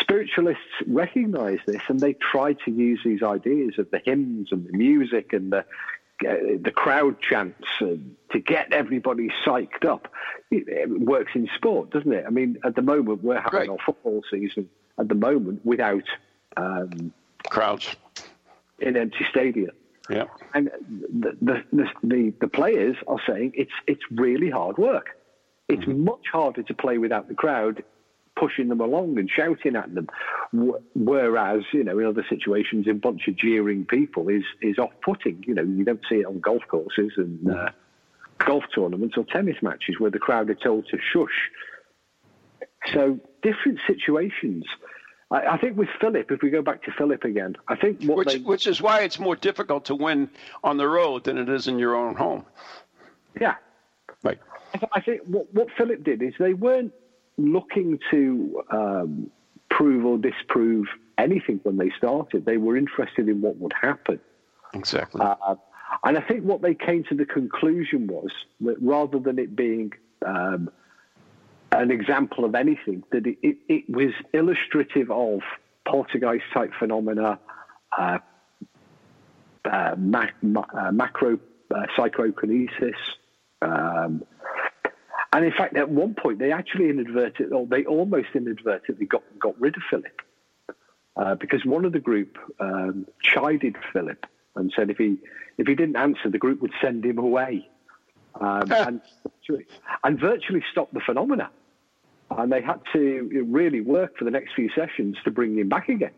[0.00, 4.76] spiritualists recognise this, and they try to use these ideas of the hymns and the
[4.76, 5.64] music and the
[6.28, 7.94] uh, the crowd chants uh,
[8.32, 10.12] to get everybody psyched up.
[10.50, 12.24] It, it works in sport, doesn't it?
[12.26, 14.68] I mean, at the moment we're having our football season
[14.98, 16.04] at the moment without
[16.56, 17.12] um,
[17.48, 17.94] Crowds.
[18.80, 19.68] in empty stadia.
[20.10, 20.24] Yeah.
[20.54, 25.10] And the, the, the, the, the players are saying it's, it's really hard work.
[25.68, 27.84] It's much harder to play without the crowd
[28.38, 30.08] pushing them along and shouting at them.
[30.94, 35.44] Whereas, you know, in other situations, a bunch of jeering people is, is off putting.
[35.46, 37.70] You know, you don't see it on golf courses and uh,
[38.38, 41.50] golf tournaments or tennis matches where the crowd are told to shush.
[42.92, 44.64] So, different situations.
[45.30, 48.18] I, I think with Philip, if we go back to Philip again, I think what
[48.18, 48.38] Which, they.
[48.38, 50.30] which is why it's more difficult to win
[50.64, 52.44] on the road than it is in your own home.
[53.40, 53.54] Yeah.
[54.22, 54.38] Right.
[54.74, 56.92] I th- I think what, what Philip did is they weren't
[57.36, 59.30] looking to um,
[59.70, 60.86] prove or disprove
[61.18, 62.44] anything when they started.
[62.44, 64.18] They were interested in what would happen.
[64.74, 65.20] Exactly.
[65.20, 65.54] Uh,
[66.04, 68.30] and I think what they came to the conclusion was
[68.60, 69.92] that rather than it being
[70.26, 70.70] um,
[71.72, 75.40] an example of anything, that it, it, it was illustrative of
[75.86, 77.38] poltergeist type phenomena,
[77.96, 78.18] uh,
[79.64, 81.38] uh, mac, ma- uh, macro
[81.74, 82.96] uh, psychokinesis.
[83.60, 84.24] Um,
[85.32, 89.60] and in fact, at one point, they actually inadvertently, or they almost inadvertently got, got
[89.60, 90.22] rid of Philip.
[91.16, 95.16] Uh, because one of the group um, chided Philip and said if he
[95.58, 97.68] if he didn't answer, the group would send him away,
[98.40, 99.00] um, and
[100.04, 101.50] and virtually stopped the phenomena.
[102.30, 105.88] and they had to really work for the next few sessions to bring him back
[105.88, 106.12] again.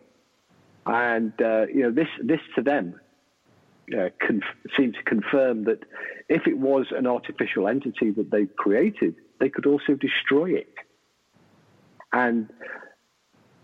[0.86, 2.98] And uh, you know, this this to them
[3.96, 4.08] uh,
[4.76, 5.84] seemed to confirm that
[6.28, 10.74] if it was an artificial entity that they created, they could also destroy it.
[12.12, 12.50] And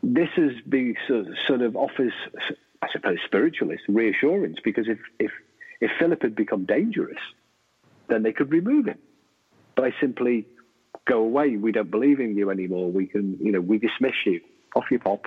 [0.02, 2.12] this has been sort of, sort of offers,
[2.82, 5.32] I suppose, spiritualists reassurance because if, if,
[5.80, 7.18] if Philip had become dangerous,
[8.08, 8.98] then they could remove him
[9.76, 10.46] by simply
[11.06, 11.56] go away.
[11.56, 12.90] We don't believe in you anymore.
[12.90, 14.40] We can, you know, we dismiss you.
[14.74, 15.26] Off you pop.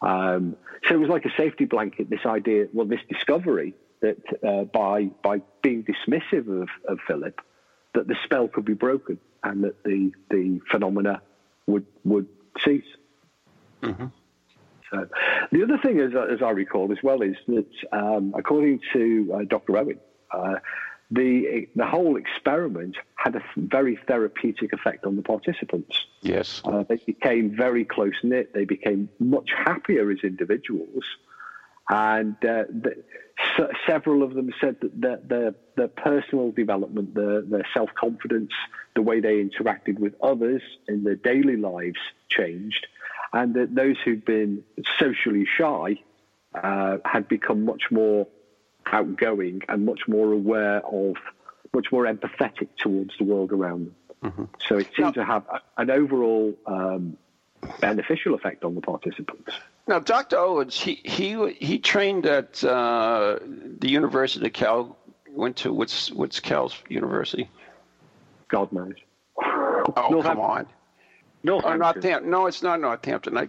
[0.00, 0.56] Um,
[0.86, 2.08] so it was like a safety blanket.
[2.08, 7.40] This idea, well, this discovery that uh, by by being dismissive of, of Philip,
[7.94, 11.22] that the spell could be broken and that the the phenomena
[11.66, 12.26] would would
[12.64, 12.84] cease.
[13.82, 14.06] Mm-hmm.
[14.90, 15.08] So
[15.50, 19.44] the other thing, as, as I recall as well, is that um, according to uh,
[19.48, 19.76] Dr.
[19.78, 19.98] Owen,
[20.30, 20.56] uh,
[21.12, 26.06] the the whole experiment had a very therapeutic effect on the participants.
[26.22, 28.54] Yes, uh, they became very close knit.
[28.54, 31.04] They became much happier as individuals,
[31.90, 33.02] and uh, the,
[33.56, 38.52] so, several of them said that their their, their personal development, their their self confidence,
[38.94, 42.00] the way they interacted with others in their daily lives
[42.30, 42.86] changed,
[43.34, 44.64] and that those who'd been
[44.98, 46.00] socially shy
[46.54, 48.26] uh, had become much more
[48.86, 51.16] outgoing and much more aware of,
[51.74, 53.94] much more empathetic towards the world around them.
[54.24, 54.44] Mm-hmm.
[54.68, 55.44] So it seemed now, to have
[55.76, 57.16] an overall um,
[57.80, 59.52] beneficial effect on the participants.
[59.88, 60.38] Now, Dr.
[60.38, 64.96] Owens, he he he trained at uh, the University of Cal.
[65.30, 67.50] Went to what's what's Cal's university?
[68.48, 68.94] God knows.
[69.38, 70.66] Oh, come on.
[71.42, 72.30] No, oh, Northampton.
[72.30, 73.36] No, it's not Northampton.
[73.36, 73.48] I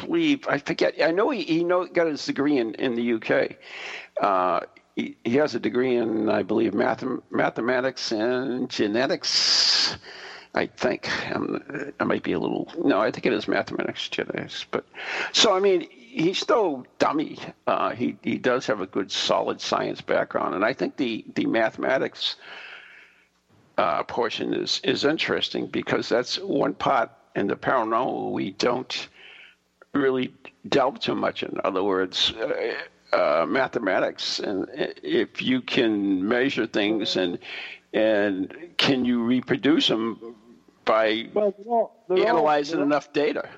[0.00, 0.94] believe I forget.
[1.02, 3.56] I know he he know, got his degree in in the UK.
[4.20, 4.60] Uh,
[4.96, 9.96] he, he has a degree in, I believe, math, mathematics and genetics.
[10.54, 12.72] I think um, I might be a little.
[12.82, 14.66] No, I think it is mathematics, genetics.
[14.70, 14.84] But
[15.32, 17.38] so I mean, he's no dummy.
[17.66, 21.46] Uh, he he does have a good, solid science background, and I think the the
[21.46, 22.34] mathematics
[23.78, 29.08] uh, portion is is interesting because that's one part in the paranormal we don't
[29.94, 30.34] really
[30.68, 31.42] delve too much.
[31.42, 32.32] In other words.
[32.32, 32.74] Uh,
[33.12, 34.68] uh, mathematics, and
[35.02, 37.40] if you can measure things and
[37.92, 40.36] and can you reproduce them
[40.84, 43.48] by well, there are, there analyzing enough data?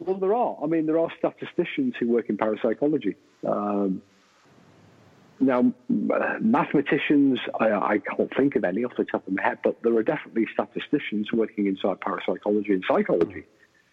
[0.00, 0.56] Well, there are.
[0.62, 3.14] I mean, there are statisticians who work in parapsychology.
[3.46, 4.02] Um,
[5.40, 9.82] now, mathematicians, I, I, can't think of any off the top of my head, but
[9.82, 13.44] there are definitely statisticians working inside parapsychology and psychology.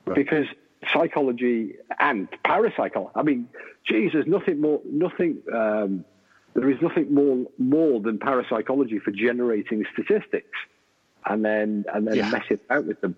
[0.05, 0.15] Right.
[0.15, 0.45] Because
[0.93, 3.11] psychology and parapsychology.
[3.15, 3.47] I mean,
[3.87, 5.41] Jesus, nothing more, nothing.
[5.53, 6.05] Um,
[6.53, 10.57] there is nothing more more than parapsychology for generating statistics,
[11.25, 12.29] and then and then yeah.
[12.29, 13.15] messing out with them.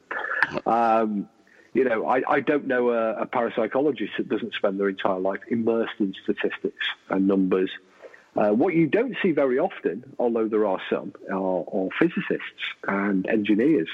[0.66, 1.30] Um,
[1.74, 5.40] you know, I, I don't know a, a, parapsychologist that doesn't spend their entire life
[5.50, 7.72] immersed in statistics and numbers.
[8.36, 13.26] Uh, what you don't see very often, although there are some, are, are physicists and
[13.28, 13.90] engineers.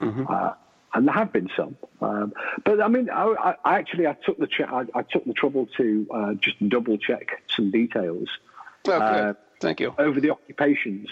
[0.00, 0.24] Mm-hmm.
[0.28, 0.52] Uh,
[0.96, 1.76] and there have been some.
[2.00, 2.32] Um,
[2.64, 6.06] but I mean, I, I, actually I took the I, I, took the trouble to
[6.12, 8.28] uh, just double check some details.
[8.88, 9.94] Okay, uh, thank you.
[9.98, 11.08] Over the occupations,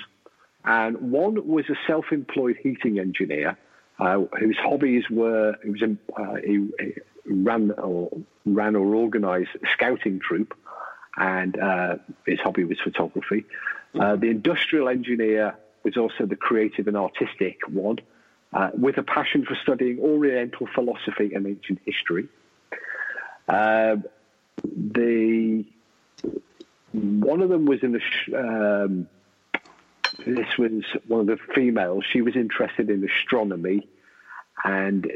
[0.64, 3.58] and one was a self-employed heating engineer
[3.98, 6.94] uh, whose hobbies were he was in, uh, he, he,
[7.26, 8.10] ran or
[8.46, 10.54] ran or organised a scouting troop,
[11.18, 13.44] and uh, his hobby was photography.
[13.98, 15.54] Uh, the industrial engineer
[15.84, 17.98] was also the creative and artistic one
[18.54, 22.28] uh, with a passion for studying Oriental philosophy and ancient history.
[23.48, 23.96] Uh,
[24.62, 25.64] the
[26.92, 28.00] one of them was in the.
[28.00, 29.08] Sh- um,
[30.24, 32.04] this was one of the females.
[32.10, 33.88] She was interested in astronomy,
[34.64, 35.10] and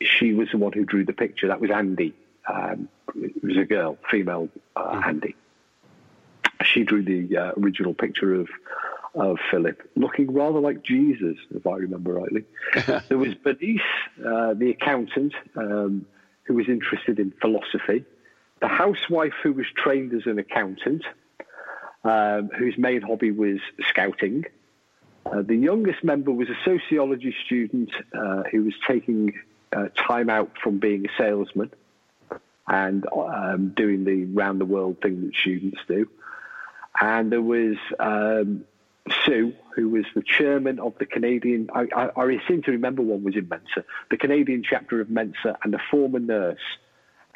[0.00, 1.48] she was the one who drew the picture.
[1.48, 2.14] That was Andy.
[2.48, 5.08] Um, it was a girl, female uh, mm-hmm.
[5.08, 5.36] Andy.
[6.62, 8.48] She drew the uh, original picture of
[9.14, 12.44] of Philip, looking rather like Jesus, if I remember rightly.
[13.08, 13.80] there was Bernice,
[14.18, 16.06] uh, the accountant, um,
[16.44, 18.04] who was interested in philosophy,
[18.60, 21.04] the housewife who was trained as an accountant,
[22.04, 23.58] um, whose main hobby was
[23.88, 24.44] scouting.
[25.26, 29.32] Uh, the youngest member was a sociology student uh, who was taking
[29.74, 31.70] uh, time out from being a salesman
[32.66, 36.08] and um, doing the round the world thing that students do.
[37.00, 38.64] And there was um,
[39.24, 43.22] Sue, who was the chairman of the Canadian, I, I, I, seem to remember one
[43.22, 46.58] was in Mensa, the Canadian chapter of Mensa, and a former nurse.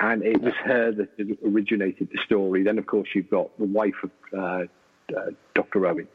[0.00, 1.08] And it was her that
[1.44, 2.62] originated the story.
[2.62, 4.64] Then, of course, you've got the wife of uh,
[5.14, 5.86] uh, Dr.
[5.86, 6.08] Owen.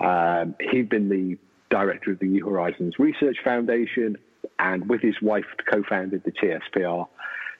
[0.00, 1.38] Um, he'd been the
[1.70, 4.18] director of the New Horizons Research Foundation,
[4.58, 7.08] and with his wife co-founded the TSPR.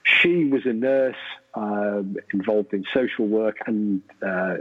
[0.03, 1.15] She was a nurse
[1.55, 4.55] um, involved in social work and uh,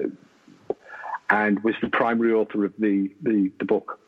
[1.30, 3.98] and was the primary author of the the, the book,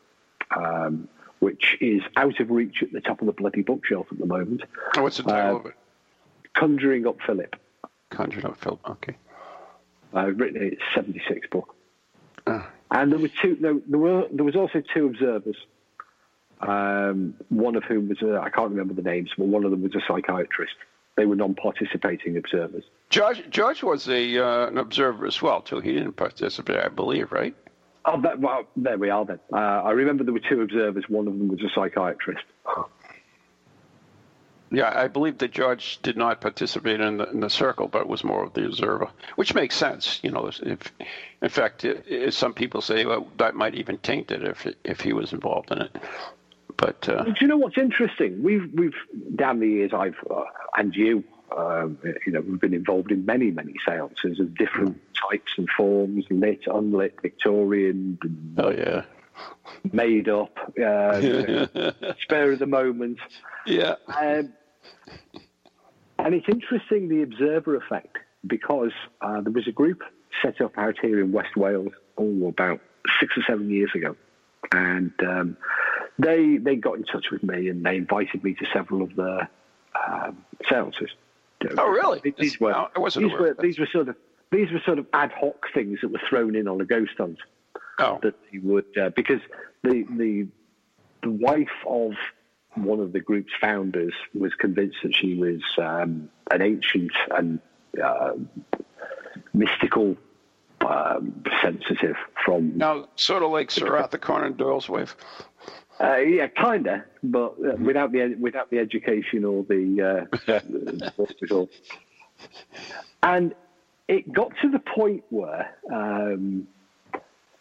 [0.55, 1.07] um,
[1.39, 4.61] which is out of reach at the top of the bloody bookshelf at the moment.
[4.97, 5.73] Oh, what's the title Uh, of it?
[6.53, 7.55] Conjuring up Philip.
[8.11, 8.79] Conjuring Up Philip.
[8.89, 9.15] Okay.
[10.13, 10.73] I've written it.
[10.73, 11.73] It's 76 book.
[12.45, 12.69] Ah.
[12.91, 13.57] And there were two.
[13.59, 14.27] No, there were.
[14.31, 15.55] There was also two observers.
[16.61, 19.81] Um, one of whom was a, I can't remember the names, but one of them
[19.81, 20.73] was a psychiatrist.
[21.17, 22.83] They were non-participating observers.
[23.13, 25.79] George George was a uh, an observer as well too.
[25.79, 27.55] He didn't participate, I believe, right?
[28.05, 29.39] Oh, that, well, there we are then.
[29.53, 31.05] Uh, I remember there were two observers.
[31.07, 32.43] One of them was a psychiatrist.
[34.71, 38.23] Yeah, I believe that George did not participate in the, in the circle, but was
[38.23, 40.19] more of the observer, which makes sense.
[40.23, 40.91] You know, if
[41.43, 45.01] in fact, it, it, some people say well, that might even taint it if if
[45.01, 45.95] he was involved in it.
[46.77, 48.41] But uh, Do you know what's interesting?
[48.41, 48.95] We've we've
[49.35, 50.45] down the years I've uh,
[50.75, 51.23] and you,
[51.55, 54.99] um, you know, we've been involved in many many seances of different
[55.29, 58.17] types and forms, lit, unlit, Victorian,
[58.57, 59.03] oh yeah,
[59.91, 61.21] made up, uh,
[62.21, 63.19] spare of the moment.
[63.65, 64.53] yeah, Um,
[66.19, 68.91] and it's interesting the observer effect because
[69.21, 70.01] uh, there was a group
[70.41, 72.79] set up out here in West Wales oh, about
[73.19, 74.15] six or seven years ago,
[74.71, 75.57] and um,
[76.19, 79.49] they they got in touch with me and they invited me to several of their
[80.07, 81.09] um, seances.
[81.77, 82.33] Oh, really?
[82.37, 84.15] These were No, I wasn't these aware were these were sort of
[84.51, 87.39] these were sort of ad hoc things that were thrown in on a ghost hunt
[87.99, 89.41] oh, that he would uh, because
[89.83, 90.47] the the
[91.21, 92.13] the wife of
[92.75, 97.59] one of the group's founders was convinced that she was um, an ancient and
[98.03, 98.33] uh,
[99.53, 100.17] mystical
[100.81, 105.15] um, sensitive from now sort of like Sir Arthur Conan Doyle's wife.
[106.01, 111.69] Uh, yeah kinda but uh, without the without the education or the, uh, the hospital
[113.21, 113.53] and
[114.07, 116.67] it got to the point where um,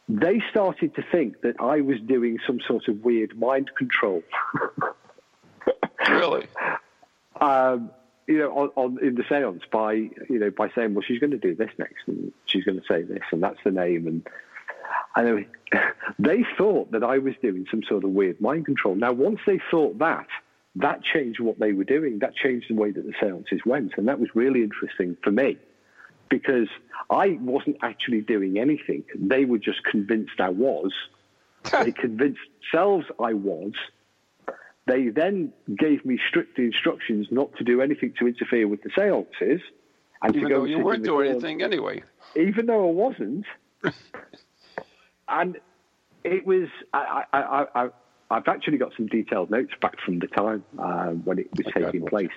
[0.08, 4.22] they started to think that I was doing some sort of weird mind control.
[6.08, 6.46] Really?
[7.40, 7.90] um,
[8.26, 11.30] you know, on, on in the séance by you know by saying, well, she's going
[11.30, 14.26] to do this next, and she's going to say this, and that's the name, and
[15.16, 15.46] and
[16.18, 18.94] they thought that I was doing some sort of weird mind control.
[18.94, 20.26] Now, once they thought that,
[20.76, 22.18] that changed what they were doing.
[22.20, 25.58] That changed the way that the séances went, and that was really interesting for me
[26.30, 26.68] because
[27.10, 29.04] I wasn't actually doing anything.
[29.14, 30.92] They were just convinced I was.
[31.70, 32.40] they convinced
[32.72, 33.72] themselves I was.
[34.86, 39.60] They then gave me strict instructions not to do anything to interfere with the seances
[40.22, 42.02] and Even to go though you weren't doing anything anyway.
[42.34, 43.44] even though I wasn't.
[45.32, 45.58] and
[46.24, 47.88] it was I, I, I, I,
[48.30, 51.84] I've actually got some detailed notes back from the time uh, when it was God,
[51.84, 52.30] taking place.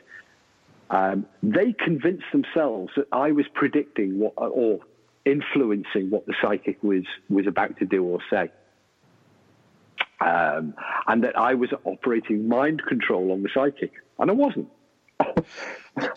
[0.89, 4.79] Um, they convinced themselves that I was predicting what or
[5.25, 8.51] influencing what the psychic was was about to do or say
[10.21, 10.73] um,
[11.07, 14.69] and that I was operating mind control on the psychic, and I wasn't.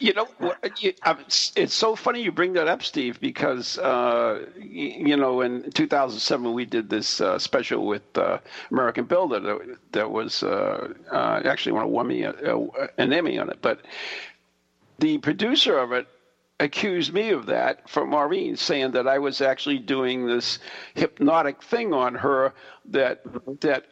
[0.00, 0.28] You know,
[0.64, 6.64] it's so funny you bring that up, Steve, because uh, you know in 2007 we
[6.64, 8.38] did this uh, special with uh,
[8.72, 13.50] American Builder that, that was uh, uh, actually won a Wemmy, uh, an Emmy on
[13.50, 13.80] it, but
[14.98, 16.08] the producer of it
[16.60, 20.58] accused me of that for Maureen, saying that I was actually doing this
[20.94, 22.52] hypnotic thing on her
[22.86, 23.22] that
[23.60, 23.86] that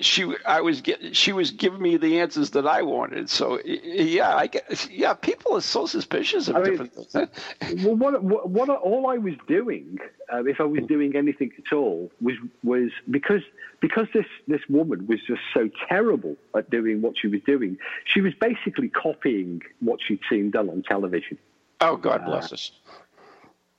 [0.00, 3.30] she I was get, she was giving me the answers that I wanted.
[3.30, 7.28] So yeah, I get, yeah, people are so suspicious of I mean, different things.
[7.84, 9.98] Well, what, what, what all I was doing,
[10.32, 13.42] uh, if I was doing anything at all, was was because
[13.80, 17.78] because this this woman was just so terrible at doing what she was doing.
[18.04, 21.38] She was basically copying what she'd seen done on television.
[21.80, 22.72] Oh, God bless us.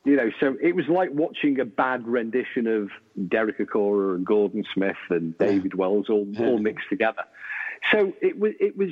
[0.10, 2.90] You know, so it was like watching a bad rendition of
[3.30, 7.26] Derek Acorah and Gordon Smith and David Wells all, all mixed together.
[7.92, 8.90] So it was, it was,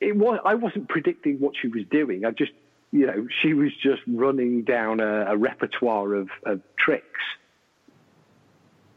[0.00, 0.38] it was.
[0.44, 2.24] I wasn't predicting what she was doing.
[2.24, 2.52] I just,
[2.92, 7.20] you know, she was just running down a, a repertoire of, of tricks.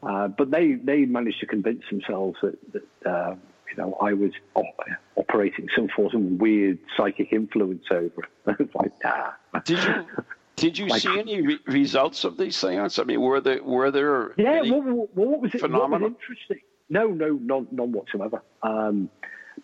[0.03, 3.35] Uh, but they, they managed to convince themselves that, that uh,
[3.71, 8.27] you know, I was op- operating some sort of weird psychic influence over.
[8.45, 9.31] it's like, nah.
[9.65, 10.05] Did you
[10.55, 12.99] did you Like- see any re- results of these seances?
[12.99, 15.61] I mean, were there were there Yeah, what, what, what was it?
[15.69, 16.59] What was interesting?
[16.89, 18.41] No, no, none, none whatsoever.
[18.61, 19.09] Um,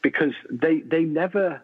[0.01, 1.61] because they they never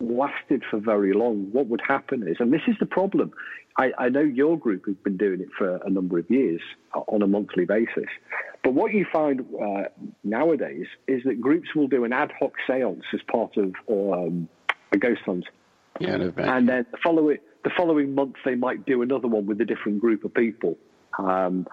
[0.00, 1.48] lasted for very long.
[1.52, 3.32] What would happen is, and this is the problem.
[3.78, 6.62] I, I know your group has been doing it for a number of years
[6.94, 8.08] uh, on a monthly basis,
[8.64, 9.84] But what you find uh,
[10.24, 14.48] nowadays is that groups will do an ad hoc seance as part of um,
[14.92, 15.44] a ghost hunt.
[16.00, 16.32] Yeah, an.
[16.38, 20.00] And then follow following, the following month, they might do another one with a different
[20.00, 20.78] group of people.
[21.18, 21.66] Um,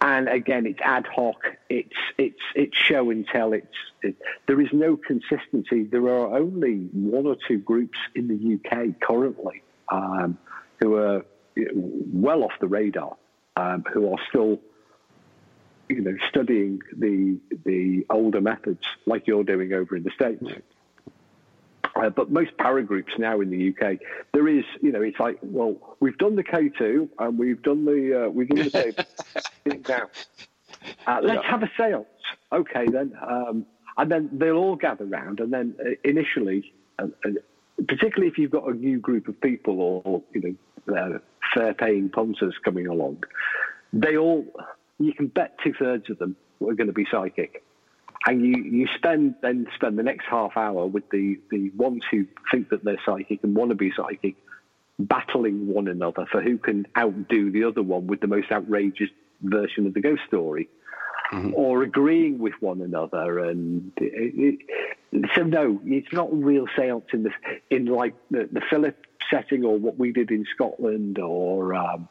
[0.00, 1.42] and again, it's ad hoc.
[1.68, 3.52] It's it's it's show and tell.
[3.52, 3.66] It's
[4.00, 4.14] it,
[4.46, 5.88] there is no consistency.
[5.90, 10.38] There are only one or two groups in the UK currently um,
[10.78, 11.26] who are
[11.56, 13.16] well off the radar,
[13.56, 14.60] um, who are still
[15.88, 20.44] you know studying the the older methods like you're doing over in the states.
[21.96, 23.98] Uh, but most para groups now in the UK,
[24.32, 28.24] there is, you know, it's like, well, we've done the K2 and we've done the,
[28.26, 29.06] uh, we've done the
[29.88, 30.08] now,
[31.06, 32.06] uh, let's have a seance.
[32.52, 33.12] Okay, then.
[33.22, 33.66] Um,
[33.96, 35.40] and then they'll all gather round.
[35.40, 37.30] And then uh, initially, uh, uh,
[37.86, 40.56] particularly if you've got a new group of people or, or you
[40.88, 41.18] know, uh,
[41.54, 43.22] fair paying punters coming along,
[43.92, 44.44] they all,
[44.98, 47.62] you can bet two thirds of them are going to be psychic
[48.26, 52.26] and you, you spend then spend the next half hour with the, the ones who
[52.50, 54.36] think that they're psychic and want to be psychic
[54.98, 59.10] battling one another for who can outdo the other one with the most outrageous
[59.42, 60.68] version of the ghost story.
[61.52, 64.58] Or agreeing with one another and it,
[65.10, 67.30] it, so no it's not a real seance in the
[67.70, 72.08] in like the, the Philip setting or what we did in Scotland or um,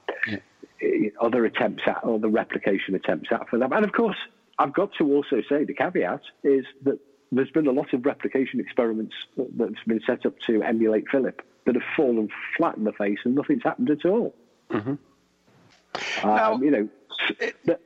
[1.21, 3.71] other attempts at or the replication attempts at for them.
[3.71, 4.17] And of course,
[4.59, 6.99] I've got to also say the caveat is that
[7.31, 11.75] there's been a lot of replication experiments that's been set up to emulate Philip that
[11.75, 14.33] have fallen flat in the face and nothing's happened at all.
[14.69, 14.99] Um,
[16.23, 16.89] Now- you know,
[17.65, 17.79] the,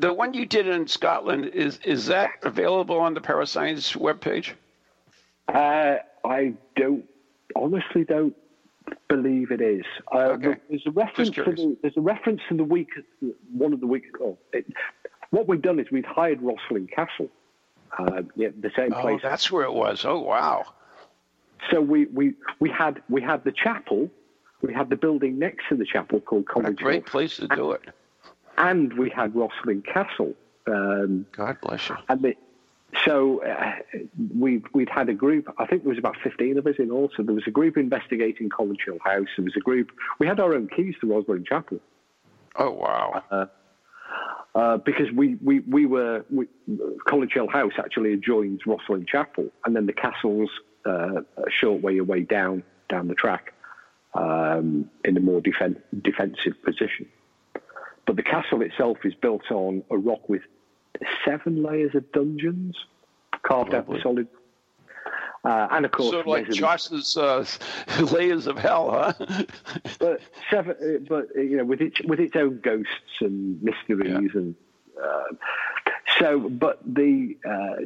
[0.00, 4.52] The one you did in Scotland is is that available on the Parascience webpage?
[5.48, 7.04] Uh, I don't
[7.56, 8.36] honestly don't
[9.08, 9.84] believe it is.
[10.12, 10.54] Uh, Okay.
[10.68, 12.90] There's a reference to the, there's a reference to the week
[13.52, 14.04] one of the week.
[14.20, 14.66] Oh, it,
[15.30, 17.28] what we've done is we've hired Rosslyn Castle,
[17.98, 19.20] uh, yeah, the same Oh, place.
[19.22, 20.04] that's where it was.
[20.04, 20.64] Oh, wow.
[21.70, 24.10] So we, we we had we had the chapel,
[24.62, 27.36] we had the building next to the chapel called What a College great Hill, place
[27.38, 27.82] to do it.
[28.56, 30.34] and we had Rosslyn Castle.
[30.66, 31.96] Um, God bless you.
[32.08, 32.34] And the,
[33.04, 33.72] so uh,
[34.38, 35.52] we we'd had a group.
[35.58, 37.10] I think there was about fifteen of us in all.
[37.16, 39.26] So there was a group investigating College Hill House.
[39.36, 39.90] There was a group.
[40.20, 41.80] We had our own keys to Rosslyn Chapel
[42.56, 43.22] Oh, wow.
[43.30, 43.46] uh,
[44.78, 46.46] because we we we were we,
[47.06, 50.50] College Hill House actually adjoins Rosslyn Chapel, and then the castle's
[50.86, 53.52] uh, a short way away down down the track
[54.14, 57.06] um, in a more defen- defensive position.
[58.06, 60.42] But the castle itself is built on a rock with
[61.24, 62.74] seven layers of dungeons
[63.42, 64.28] carved out of solid.
[65.44, 67.44] Uh, and of course, Sort of like Josh's uh,
[68.12, 69.44] layers of hell, huh?
[69.98, 70.20] but
[70.50, 74.54] seven, uh, but uh, you know, with its with its own ghosts and mysteries, and
[75.02, 75.34] uh,
[76.18, 76.40] so.
[76.40, 77.84] But the uh,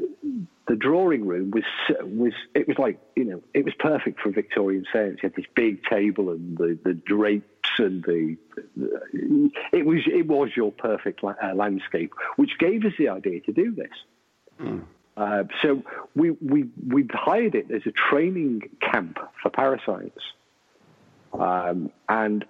[0.67, 1.65] the drawing room was
[2.01, 5.19] was it was like you know it was perfect for a Victorian seance.
[5.23, 8.37] You had this big table and the, the drapes and the,
[8.77, 13.41] the it was it was your perfect la- uh, landscape, which gave us the idea
[13.41, 13.91] to do this.
[15.17, 15.83] Uh, so
[16.15, 20.23] we, we, we hired it as a training camp for parasites.
[21.33, 22.45] Um, and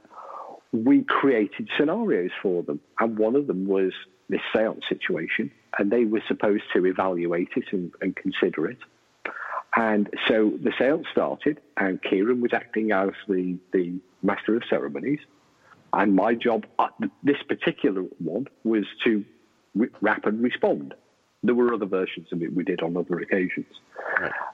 [0.73, 2.81] we created scenarios for them.
[2.99, 3.93] And one of them was
[4.29, 5.51] this seance situation.
[5.79, 8.79] And they were supposed to evaluate it and, and consider it.
[9.75, 15.21] And so the seance started, and Ciarán was acting as the, the master of ceremonies.
[15.95, 16.93] And my job at
[17.23, 19.25] this particular one was to
[19.75, 20.95] re- rap and respond.
[21.43, 23.67] There were other versions of it we did on other occasions.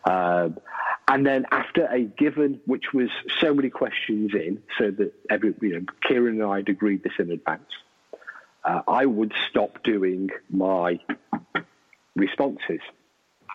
[0.04, 0.58] Um,
[1.06, 3.08] and then after a given, which was
[3.40, 7.14] so many questions in, so that every, you know, Ciarán and I had agreed this
[7.18, 7.70] in advance,
[8.64, 10.98] uh, I would stop doing my
[12.14, 12.80] responses.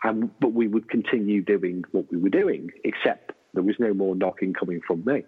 [0.04, 4.16] And, but we would continue doing what we were doing, except there was no more
[4.16, 5.24] knocking coming from me.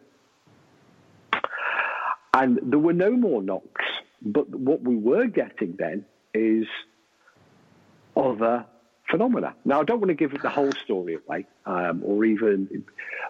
[2.34, 3.86] And there were no more knocks,
[4.22, 6.68] but what we were getting then is
[8.16, 8.66] other
[9.10, 9.56] phenomena.
[9.66, 12.84] Now, I don't want to give the whole story away, um, or even,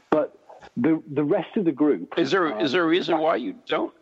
[0.09, 0.37] but
[0.77, 3.93] the the rest of the group Is there is there a reason why you don't?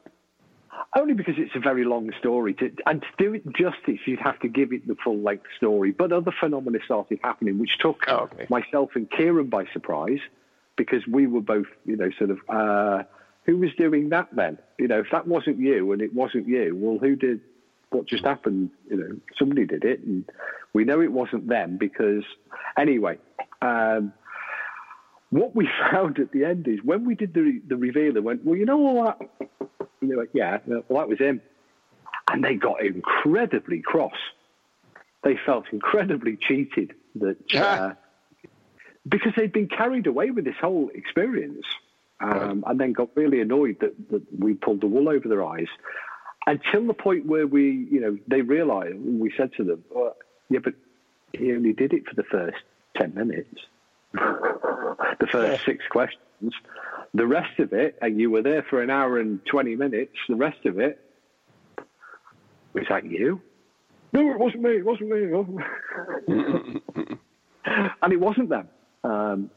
[0.95, 2.53] only because it's a very long story.
[2.55, 5.91] To, and to do it justice, you'd have to give it the full length story.
[5.91, 8.45] But other phenomena started happening, which took Oh, okay.
[8.49, 10.19] myself and Ciarán by surprise,
[10.75, 13.03] because we were both, you know, sort of, uh,
[13.45, 14.57] who was doing that then?
[14.77, 17.41] You know, if that wasn't you and it wasn't you, well, who did
[17.93, 18.71] what just happened?
[18.89, 20.25] You know, somebody did it, and
[20.73, 22.23] we know it wasn't them because,
[22.77, 23.17] anyway.
[23.61, 24.13] Um,
[25.29, 28.45] what we found at the end is when we did the the reveal, they went,
[28.45, 29.19] well, you know what?
[30.01, 31.41] And they went, yeah, well, that was him.
[32.31, 34.17] and they got incredibly cross.
[35.23, 37.93] They felt incredibly cheated that uh,
[39.07, 41.65] because they'd been carried away with this whole experience,
[42.19, 45.67] um, and then got really annoyed that, that we pulled the wool over their eyes
[46.45, 48.95] until the point where we, you know, they realised.
[48.97, 50.15] We said to them, well,
[50.49, 50.73] "Yeah, but
[51.33, 52.57] he only did it for the first
[52.97, 53.59] ten minutes,
[54.13, 56.53] the first six questions.
[57.13, 60.15] The rest of it, and you were there for an hour and twenty minutes.
[60.27, 60.99] The rest of it
[62.73, 63.41] was that you?
[64.11, 64.71] No, it wasn't me.
[64.71, 65.23] It wasn't me.
[65.23, 65.57] It wasn't
[66.27, 66.81] me.
[68.01, 68.67] and it wasn't them.
[69.03, 69.49] Um,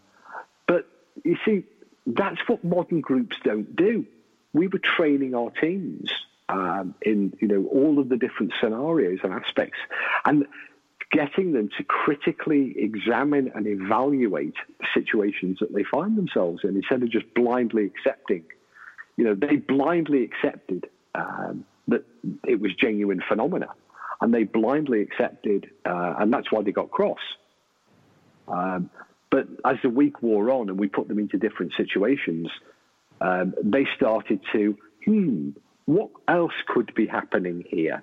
[0.66, 0.89] but
[1.24, 1.64] you see,
[2.07, 4.07] that's what modern groups don't do.
[4.53, 6.11] We were training our teams
[6.49, 9.78] um, in you know all of the different scenarios and aspects,
[10.24, 10.47] and
[11.12, 14.55] getting them to critically examine and evaluate
[14.94, 18.44] situations that they find themselves in instead of just blindly accepting.
[19.16, 22.05] You know, they blindly accepted um, that
[22.47, 23.68] it was genuine phenomena,
[24.20, 27.18] and they blindly accepted, uh, and that's why they got cross.
[28.49, 28.90] Um,
[29.30, 32.49] but as the week wore on and we put them into different situations,
[33.20, 35.51] um, they started to, hmm,
[35.87, 38.03] what else could be happening here?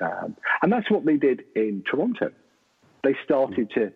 [0.00, 2.32] Um, and that's what they did in Toronto.
[3.04, 3.92] They started to,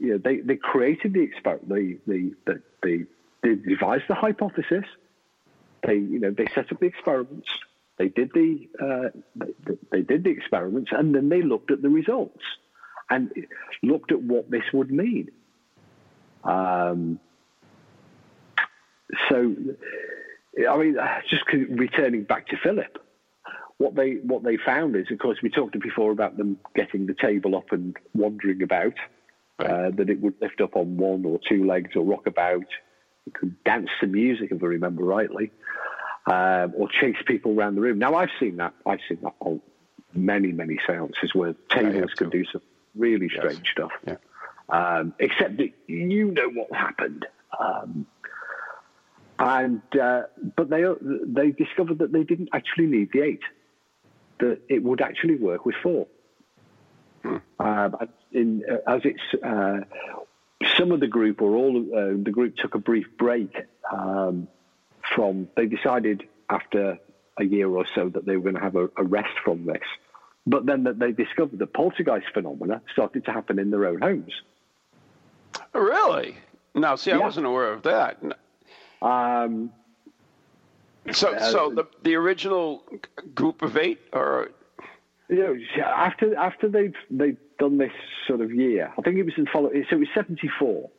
[0.00, 3.04] you know, they, they created the experiment, they, they, they,
[3.42, 4.84] they devised the hypothesis.
[5.86, 7.48] They, you know, they set up the experiments.
[7.98, 11.88] They did the, uh, they, they did the experiments, and then they looked at the
[11.88, 12.42] results
[13.10, 13.30] and
[13.82, 15.30] looked at what this would mean.
[16.44, 17.18] Um,
[19.28, 19.54] so,
[20.66, 20.96] I mean,
[21.30, 22.98] just returning back to Philip,
[23.78, 27.14] what they what they found is, of course, we talked before about them getting the
[27.14, 28.94] table up and wandering about.
[29.60, 29.70] Right.
[29.70, 32.66] Uh, that it would lift up on one or two legs or rock about.
[33.26, 35.50] It could dance to music, if I remember rightly,
[36.30, 37.98] um, or chase people around the room.
[37.98, 38.72] Now, I've seen that.
[38.86, 39.60] I've seen that on
[40.14, 42.62] many, many seances where tables can do some
[42.94, 43.72] really strange yes.
[43.72, 43.90] stuff.
[44.06, 44.16] Yeah.
[44.68, 47.26] Um, except that you know what happened.
[47.58, 48.06] Um,
[49.38, 50.22] and uh,
[50.56, 50.84] but they
[51.26, 53.42] they discovered that they didn't actually need the eight;
[54.40, 56.06] that it would actually work with four.
[57.22, 57.36] Hmm.
[57.58, 57.96] Um,
[58.32, 59.80] in, uh, as it's uh,
[60.76, 63.56] some of the group or all of, uh, the group took a brief break
[63.92, 64.48] um,
[65.14, 65.48] from.
[65.56, 66.98] They decided after
[67.38, 69.82] a year or so that they were going to have a, a rest from this,
[70.46, 74.32] but then that they discovered that poltergeist phenomena started to happen in their own homes.
[75.72, 76.36] Really?
[76.74, 78.18] Now, see, I wasn't aware of that.
[79.02, 79.72] Um,
[81.12, 82.82] so, uh, so the the original
[83.34, 84.50] group of eight, or
[85.28, 87.92] you know, after after they've they've done this
[88.26, 89.70] sort of year, I think it was in follow.
[89.70, 90.90] So it was seventy four.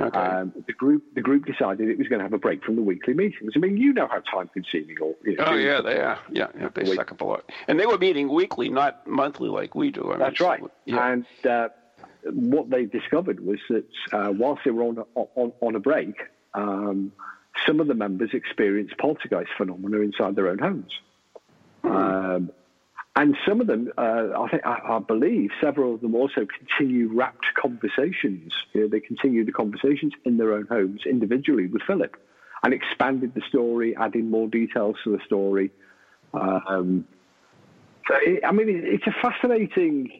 [0.00, 0.18] Okay.
[0.18, 2.82] Um, the group the group decided it was going to have a break from the
[2.82, 3.52] weekly meetings.
[3.54, 5.14] I mean, you know how time consuming all.
[5.24, 6.18] You know, oh yeah, they are.
[6.32, 9.76] Yeah, yeah they suck up a lot, and they were meeting weekly, not monthly like
[9.76, 10.12] we do.
[10.12, 10.60] I That's mean, right.
[10.60, 11.12] So, yeah.
[11.12, 11.68] And uh,
[12.24, 16.16] what they discovered was that uh, whilst they were on on, on a break,
[16.54, 17.12] um,
[17.66, 20.92] some of the members experienced poltergeist phenomena inside their own homes.
[21.84, 22.50] Um,
[23.16, 27.08] and some of them, uh, I, think, I, I, believe, several of them also continue
[27.12, 28.52] rapped conversations.
[28.72, 32.16] You know, they continue the conversations in their own homes individually with Philip,
[32.64, 35.70] and expanded the story, adding more details to the story.
[36.32, 37.06] Um,
[38.08, 40.10] so, it, I mean, it, it's a fascinating.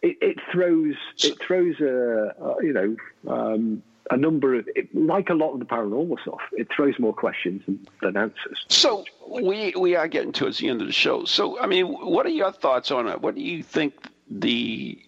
[0.00, 0.94] It, it throws
[1.24, 2.96] it throws a, a you know
[3.32, 3.82] um,
[4.12, 6.40] a number of it, like a lot of the paranormal stuff.
[6.52, 7.62] It throws more questions
[8.00, 8.64] than, answers.
[8.68, 11.24] So we we are getting towards the end of the show.
[11.24, 13.20] So I mean, what are your thoughts on it?
[13.20, 13.94] What do you think
[14.30, 14.98] the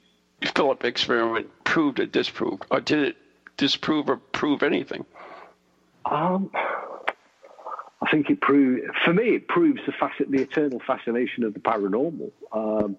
[0.55, 3.17] Philip experiment proved or disproved, or did it
[3.57, 5.05] disprove or prove anything?
[6.07, 6.51] Um,
[8.05, 11.61] I think it proved, for me, it proves the, facet, the eternal fascination of the
[11.61, 12.31] paranormal.
[12.53, 12.99] Um,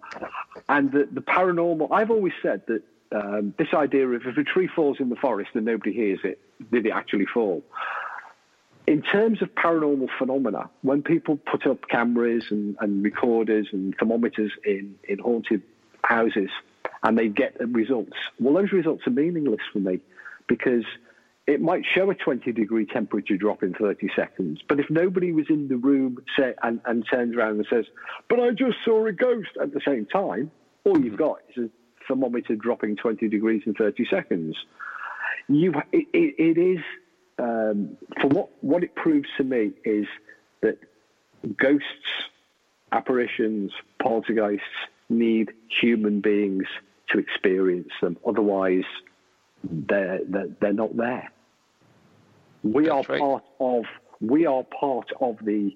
[0.68, 2.82] and the, the paranormal, I've always said that
[3.16, 6.40] um, this idea of if a tree falls in the forest and nobody hears it,
[6.72, 7.64] did it actually fall?
[8.88, 14.52] In terms of paranormal phenomena, when people put up cameras and, and recorders and thermometers
[14.64, 15.64] in, in haunted
[16.04, 16.50] houses
[17.04, 20.02] and they get results, well, those results are meaningless for me
[20.48, 20.84] because
[21.48, 24.62] it might show a 20 degree temperature drop in 30 seconds.
[24.68, 27.86] But if nobody was in the room say, and, and turns around and says,
[28.30, 30.52] but I just saw a ghost at the same time,
[30.84, 31.70] all you've got is a
[32.08, 34.56] thermometer dropping 20 degrees in 30 seconds.
[35.48, 36.80] You, it, it, is,
[37.38, 40.08] um, for what, what it proves to me is
[40.62, 40.78] that
[41.58, 41.86] ghosts,
[42.92, 44.66] apparitions, poltergeists
[45.10, 45.52] need
[45.82, 46.66] human beings
[47.12, 48.18] to experience them.
[48.28, 48.86] Otherwise,
[49.64, 51.32] they're, they're, they're not there.
[52.64, 53.22] We That's are right.
[53.22, 53.84] part of
[54.22, 55.76] we are part of the,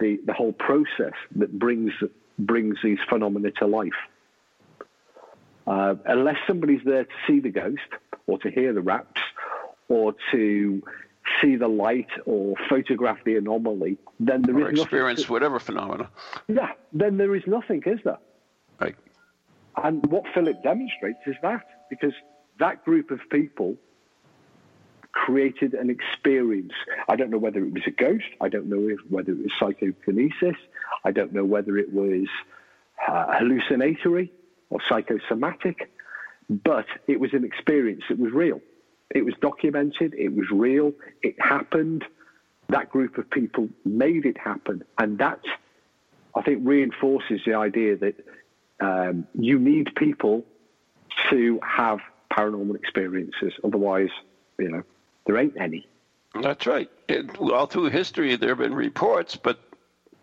[0.00, 1.92] the the whole process that brings
[2.38, 3.92] brings these phenomena to life.
[5.66, 7.80] Uh, unless somebody's there to see the ghost
[8.26, 9.20] or to hear the raps
[9.88, 10.82] or to
[11.40, 15.32] see the light or photograph the anomaly, then there or is experience nothing.
[15.32, 16.08] whatever phenomena.
[16.48, 18.18] Yeah, then there is nothing, is there?
[18.80, 18.94] Right.
[19.82, 22.12] And what Philip demonstrates is that, because
[22.58, 23.76] that group of people
[25.12, 26.72] created an experience.
[27.08, 28.24] I don't know whether it was a ghost.
[28.40, 30.56] I don't know if, whether it was psychokinesis.
[31.04, 32.28] I don't know whether it was
[33.08, 34.32] uh, hallucinatory
[34.70, 35.90] or psychosomatic,
[36.48, 38.60] but it was an experience that was real.
[39.10, 40.14] It was documented.
[40.14, 40.92] It was real.
[41.22, 42.04] It happened.
[42.68, 44.82] That group of people made it happen.
[44.98, 45.40] And that,
[46.34, 48.14] I think, reinforces the idea that
[48.80, 50.44] um, you need people
[51.30, 52.00] to have
[52.32, 53.52] paranormal experiences.
[53.64, 54.10] Otherwise,
[54.58, 54.82] you know,
[55.26, 55.86] there ain't any.
[56.42, 56.90] That's right.
[57.08, 59.60] It, all through history, there have been reports, but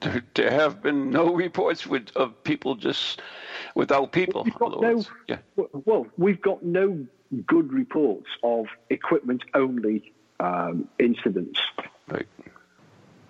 [0.02, 3.22] there, there have been no reports with, of people just
[3.76, 4.44] without people.
[4.44, 5.04] We've in got other no.
[5.28, 5.38] Yeah.
[5.86, 7.06] well, we've got no
[7.48, 11.60] good reports of equipment only um, incidents.
[12.08, 12.28] Right.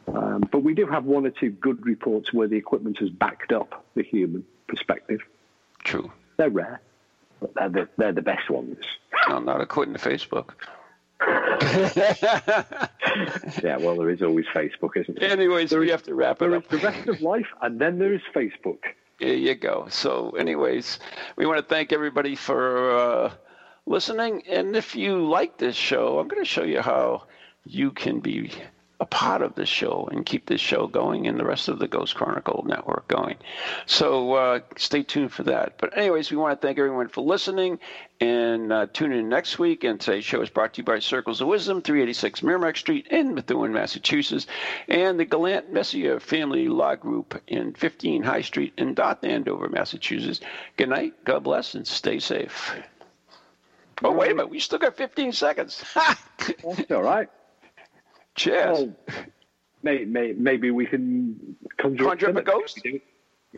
[0.07, 3.51] Um, but we do have one or two good reports where the equipment has backed
[3.53, 5.21] up the human perspective.
[5.83, 6.11] True.
[6.37, 6.81] They're rare,
[7.39, 8.77] but they're the, they're the best ones.
[9.29, 10.51] No, not according to Facebook.
[13.63, 15.29] Yeah, well, there is always Facebook, isn't there?
[15.29, 16.63] Anyways, There we is- have to wrap it There up.
[16.63, 18.79] is the rest of life, and then there is Facebook.
[19.19, 19.87] There you go.
[19.89, 20.99] So, anyways,
[21.35, 23.31] we want to thank everybody for uh,
[23.85, 24.43] listening.
[24.47, 27.23] And if you like this show, I'm going to show you how
[27.65, 28.51] you can be
[29.03, 31.89] a part of this show and keep this show going and the rest of the
[31.89, 33.35] Ghost Chronicle network going.
[33.85, 35.77] So, uh, stay tuned for that.
[35.77, 37.79] But, anyways, we want to thank everyone for listening
[38.21, 39.83] and uh, tune in next week.
[39.83, 43.35] And today's show is brought to you by Circles of Wisdom, 386 Merrimack Street in
[43.35, 44.47] Methuen, Massachusetts,
[44.87, 50.39] and the Gallant Messier Family Law Group in 15 High Street in Dot Andover, Massachusetts.
[50.77, 52.73] Good night, God bless, and stay safe.
[54.01, 55.83] Oh, wait a minute, we still got 15 seconds.
[55.93, 57.27] That's all right.
[58.35, 58.79] Cheers.
[58.79, 58.95] Well,
[59.83, 62.81] may, may, maybe we can conjure, Conjure up a ghost?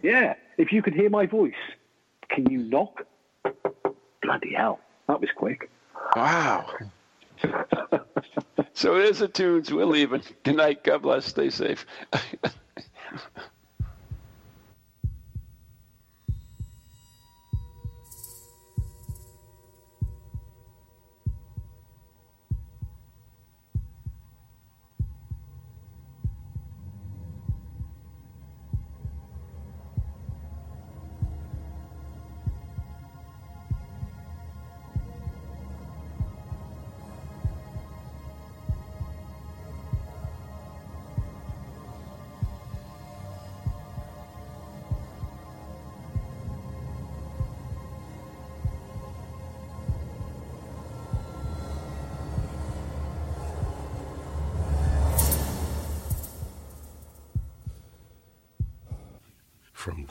[0.02, 0.36] Yeah.
[0.58, 1.54] If you could hear my voice,
[2.30, 3.06] can you knock?
[4.22, 4.80] Bloody hell.
[5.08, 5.70] That was quick.
[6.16, 6.70] Wow.
[8.74, 9.72] so there's the tunes.
[9.72, 10.24] We're leaving.
[10.44, 10.84] Good night.
[10.84, 11.26] God bless.
[11.26, 11.86] Stay safe.